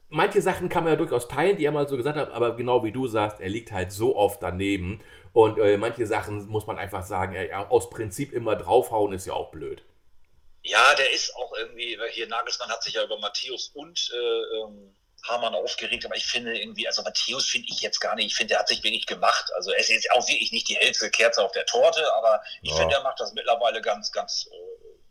[0.09, 2.83] manche Sachen kann man ja durchaus teilen, die er mal so gesagt hat, aber genau
[2.83, 5.01] wie du sagst, er liegt halt so oft daneben.
[5.31, 9.33] Und äh, manche Sachen muss man einfach sagen, ey, aus Prinzip immer draufhauen ist ja
[9.33, 9.83] auch blöd.
[10.67, 14.95] Ja, der ist auch irgendwie, hier Nagelsmann hat sich ja über Matthäus und äh, ähm,
[15.23, 18.49] Hamann aufgeregt, aber ich finde irgendwie, also Matthäus finde ich jetzt gar nicht, ich finde,
[18.49, 19.51] der hat sich wirklich gemacht.
[19.55, 22.77] Also es ist auch wirklich nicht die hellste Kerze auf der Torte, aber ich ja.
[22.77, 24.66] finde, er macht das mittlerweile ganz, ganz äh,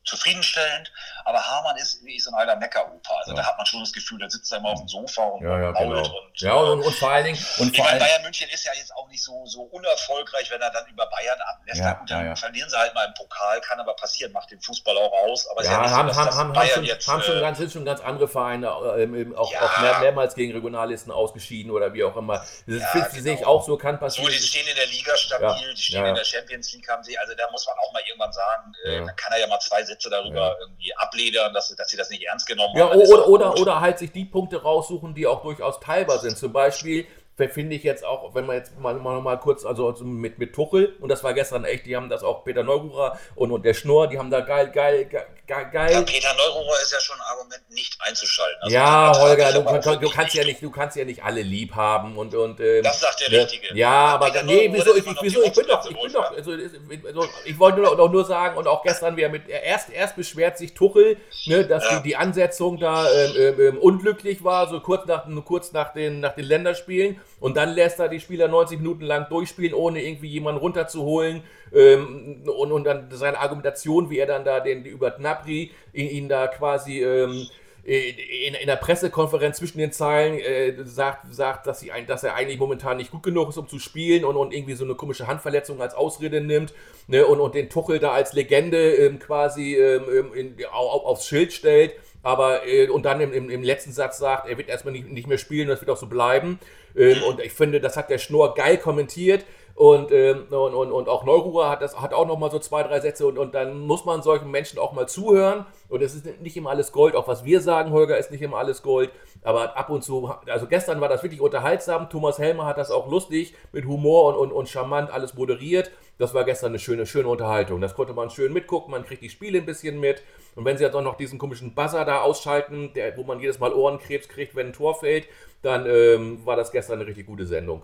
[0.07, 0.93] zufriedenstellend.
[1.25, 3.15] Aber Hamann ist wie so ein alter Meckeropa.
[3.19, 3.39] Also ja.
[3.39, 5.61] da hat man schon das Gefühl, da sitzt er immer auf dem Sofa und ja,
[5.61, 5.99] ja, genau.
[5.99, 7.47] und, ja, und, und, vor allen Dingen.
[7.59, 10.71] Und ich meine, Bayern München ist ja jetzt auch nicht so, so unerfolgreich, wenn er
[10.71, 11.81] dann über Bayern ablässt.
[11.81, 14.97] Ja, gut, dann verlieren sie halt mal im Pokal, kann aber passieren, macht den Fußball
[14.97, 15.49] auch aus.
[15.49, 17.73] Aber ja, ja haben, so, haben, haben, Bayern schon, jetzt, haben schon äh, ganz, sind
[17.73, 22.17] schon ganz andere Vereine äh, auch, auch mehr, mehrmals gegen Regionallisten ausgeschieden oder wie auch
[22.17, 22.39] immer.
[22.39, 23.09] Das genau.
[23.11, 24.31] sehe ich auch so, kann passieren.
[24.31, 27.19] So, die stehen in der Liga stabil, die stehen in der Champions League, haben sie,
[27.19, 29.83] also da muss man auch mal irgendwann sagen, äh, da kann er ja mal zwei
[29.83, 33.01] Sätze darüber irgendwie irgendwie abledern, dass, dass sie das nicht ernst genommen ja, haben.
[33.01, 36.37] Oder, oder, oder halt sich die Punkte raussuchen, die auch durchaus teilbar sind.
[36.37, 40.39] Zum Beispiel finde ich jetzt auch, wenn man jetzt mal, mal, mal kurz, also mit,
[40.39, 43.65] mit Tuchel, und das war gestern echt, die haben das auch Peter Neururer und, und
[43.65, 45.93] der Schnurr, die haben da geil, geil, geil, geil.
[45.93, 48.63] Ja, Peter Neururer ist ja schon ein Argument, nicht einzuschalten.
[48.63, 51.75] Also ja, Holger, du, du, du, kannst ja nicht, du kannst ja nicht alle lieb
[51.75, 52.35] haben und.
[52.35, 53.75] und ähm, das sagt der ne, Richtige.
[53.77, 57.29] Ja, aber Peter nee, wieso, ich, wieso, ich bin doch, ich bin doch, also, also,
[57.45, 61.17] ich wollte nur, nur sagen, und auch gestern wieder mit, erst, erst beschwert sich Tuchel,
[61.47, 61.99] ne, dass ja.
[61.99, 66.21] die, die Ansetzung da ähm, ähm, ähm unglücklich war, so kurz nach, kurz nach den,
[66.21, 67.21] nach den Länderspielen.
[67.41, 71.43] Und dann lässt er die Spieler 90 Minuten lang durchspielen, ohne irgendwie jemanden runterzuholen.
[71.75, 76.29] Ähm, und, und dann seine Argumentation, wie er dann da den über Gnabry ihn, ihn
[76.29, 77.47] da quasi ähm,
[77.85, 82.35] in, in, der Pressekonferenz zwischen den Zeilen äh, sagt, sagt dass, sie ein, dass er
[82.35, 85.29] eigentlich momentan nicht gut genug ist, um zu spielen und, und irgendwie so eine komische
[85.29, 86.75] Handverletzung als Ausrede nimmt
[87.07, 91.27] ne, und, und den Tuchel da als Legende ähm, quasi ähm, ähm in, auf, aufs
[91.27, 91.93] Schild stellt.
[92.25, 95.29] Aber äh, und dann im, im, im, letzten Satz sagt, er wird erstmal nicht, nicht
[95.29, 96.59] mehr spielen, das wird auch so bleiben.
[96.97, 99.45] Ähm, und ich finde, das hat der Schnurr geil kommentiert.
[99.77, 102.83] Und, ähm, und, und, und auch Neuruhr hat das hat auch noch mal so zwei,
[102.83, 105.67] drei Sätze und, und dann muss man solchen Menschen auch mal zuhören.
[105.91, 108.57] Und es ist nicht immer alles Gold, auch was wir sagen, Holger, ist nicht immer
[108.57, 109.11] alles Gold.
[109.43, 112.09] Aber ab und zu, also gestern war das wirklich unterhaltsam.
[112.09, 115.91] Thomas Helmer hat das auch lustig mit Humor und, und, und charmant alles moderiert.
[116.17, 117.83] Das war gestern eine schöne, schöne Unterhaltung.
[117.83, 120.23] Das konnte man schön mitgucken, man kriegt die Spiele ein bisschen mit.
[120.55, 123.59] Und wenn sie jetzt auch noch diesen komischen Buzzer da ausschalten, der, wo man jedes
[123.59, 125.29] Mal Ohrenkrebs kriegt, wenn ein Tor fällt,
[125.61, 127.83] dann ähm, war das gestern eine richtig gute Sendung.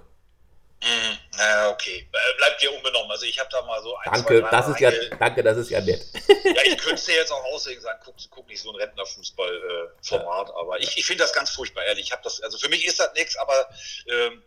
[0.82, 1.21] Mhm.
[1.36, 2.08] Na, okay.
[2.12, 3.10] Äh, bleibt dir unbenommen.
[3.10, 5.70] Also ich habe da mal so ein, Danke, zwei, das ist ja, danke, das ist
[5.70, 6.04] ja nett.
[6.28, 10.48] ja, ich könnte es dir jetzt auch aussehen sagen, guck, guck nicht so ein Rentnerfußball-Format,
[10.48, 12.06] äh, aber ich, ich finde das ganz furchtbar, ehrlich.
[12.06, 13.68] Ich habe das, also für mich ist das nichts, aber
[14.08, 14.42] ähm,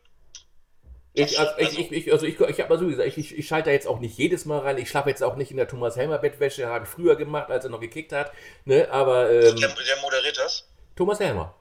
[1.13, 3.69] ich, also, ich, ich, ich, also ich, ich habe mal so gesagt, ich, ich, schalte
[3.69, 4.77] da jetzt auch nicht jedes Mal rein.
[4.77, 7.63] Ich schlafe jetzt auch nicht in der Thomas Helmer Bettwäsche, habe ich früher gemacht, als
[7.63, 8.33] er noch gekickt hat.
[8.65, 8.89] Ne?
[8.91, 10.67] Aber, ähm, der, der moderiert das?
[10.95, 11.55] Thomas Helmer.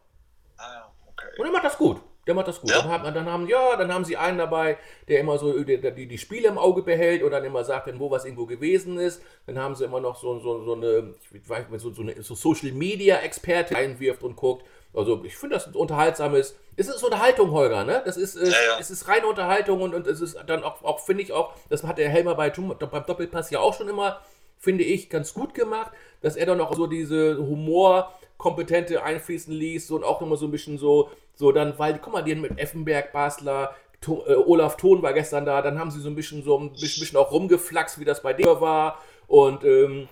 [0.56, 1.38] Ah, ja, okay.
[1.38, 2.00] Und er macht das gut.
[2.26, 2.70] Der macht das gut.
[2.70, 2.82] Ja?
[2.82, 6.06] Dann, hat, dann, haben, ja, dann haben sie einen dabei, der immer so die, die,
[6.06, 9.22] die Spiele im Auge behält und dann immer sagt, wo was irgendwo gewesen ist.
[9.46, 12.22] Dann haben sie immer noch so, so, so eine, ich weiß nicht, so, so eine
[12.22, 14.64] so Social Media Experte einwirft und guckt.
[14.94, 16.56] Also ich finde das ein unterhaltsames.
[16.76, 18.02] Es ist Unterhaltung, Holger, ne?
[18.04, 18.78] Das ist, äh, ja, ja.
[18.80, 21.82] es ist reine Unterhaltung und, und es ist dann auch, auch finde ich auch, das
[21.82, 24.20] hat der Helmer bei, beim Doppelpass ja auch schon immer
[24.64, 30.02] finde ich, ganz gut gemacht, dass er dann auch so diese Humorkompetente einfließen ließ und
[30.02, 33.74] auch immer so ein bisschen so, so dann, weil, guck mal, die mit Effenberg, Basler,
[34.00, 36.72] to äh, Olaf Thon war gestern da, dann haben sie so ein bisschen so ein
[36.72, 40.08] bisschen, auch rumgeflaxt, wie das bei dir war und ähm,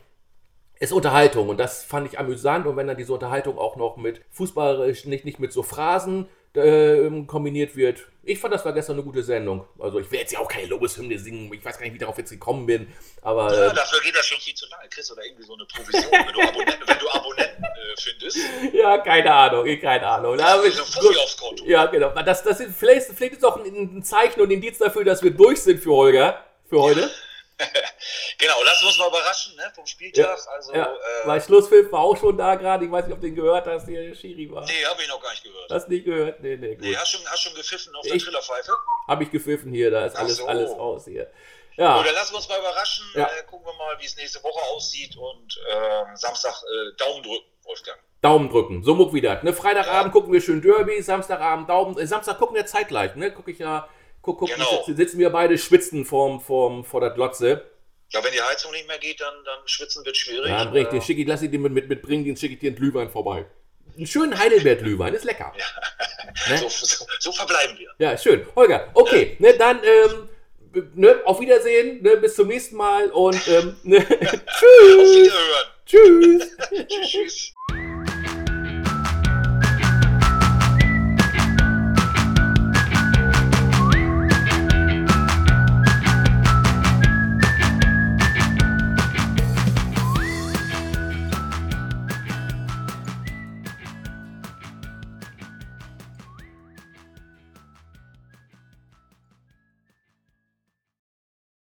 [0.78, 4.22] ist Unterhaltung und das fand ich amüsant und wenn dann diese Unterhaltung auch noch mit
[4.30, 8.00] fußballerisch, nicht, nicht mit so Phrasen äh, kombiniert wird.
[8.24, 9.66] Ich fand, das war gestern eine gute Sendung.
[9.80, 11.52] Also ich will jetzt ja auch keine Lobeshymne singen.
[11.52, 12.92] Ich weiß gar nicht, wie ich darauf jetzt gekommen bin.
[13.20, 14.88] Aber, ja, äh, dafür geht das schon viel zu lange.
[14.88, 18.38] Chris, oder irgendwie so eine Provision, wenn du Abonnenten, wenn du Abonnenten äh, findest.
[18.72, 20.36] Ja, keine Ahnung, keine Ahnung.
[20.36, 21.64] Da habe ich so aufs Konto.
[21.64, 22.10] Ja, genau.
[22.22, 25.22] Das, das ist, vielleicht, vielleicht ist auch ein, ein Zeichen und ein Indiz dafür, dass
[25.22, 26.44] wir durch sind für Holger.
[26.68, 27.10] Für heute.
[28.38, 30.24] genau, lass uns mal überraschen ne, vom Spieltag.
[30.24, 30.86] Ja, also, ja.
[30.86, 32.84] Äh, Weil Schlusspfiff war auch schon da gerade.
[32.84, 34.64] Ich weiß nicht, ob du den gehört hast, der Schiri war.
[34.64, 35.70] Nee, habe ich noch gar nicht gehört.
[35.70, 36.40] Hast nicht gehört?
[36.40, 36.84] Nee, nee, gut.
[36.84, 38.72] Nee, hast schon, hast schon gepfiffen auf der Trillerpfeife?
[39.08, 40.46] Habe ich gepfiffen hier, da ist alles, so.
[40.46, 41.30] alles raus hier.
[41.76, 41.96] Ja.
[41.96, 43.06] Gut, dann lassen wir uns mal überraschen.
[43.14, 43.24] Ja.
[43.26, 46.54] Äh, gucken wir mal, wie es nächste Woche aussieht und äh, Samstag
[46.98, 47.98] Daumen drücken, Wolfgang.
[48.22, 49.42] Daumen drücken, so muck wieder.
[49.42, 50.20] Ne, Freitagabend ja.
[50.20, 51.98] gucken wir schön Derby, Samstagabend Daumen.
[51.98, 53.32] Äh, Samstag gucken wir zeitgleich, ne?
[53.32, 53.88] Gucke ich ja,
[54.22, 54.84] guck, guck, genau.
[54.86, 57.64] sitzen wir beide schwitzen vorm, vorm, vor der Glotze.
[58.10, 60.48] Ja, wenn die Heizung nicht mehr geht, dann, dann schwitzen wird schwierig.
[60.48, 62.60] Ja, bring ich den, schick ich, lass ich den mit, mit, mitbringen, den schicke ich
[62.60, 63.46] dir einen Glühwein vorbei.
[63.96, 65.52] Einen schönen Heidelbeer-Glühwein, ist lecker.
[65.56, 65.64] Ja.
[66.48, 66.56] Ne?
[66.56, 67.90] So, so, so, verbleiben wir.
[67.98, 68.46] Ja, schön.
[68.56, 70.28] Holger, okay, ne, dann ähm,
[70.94, 74.98] ne, auf Wiedersehen, ne, bis zum nächsten Mal und ähm, ne, tschüss.
[74.98, 75.68] Auf Wiederhören.
[75.84, 76.56] Tschüss.
[76.88, 77.10] tschüss.
[77.10, 77.52] tschüss.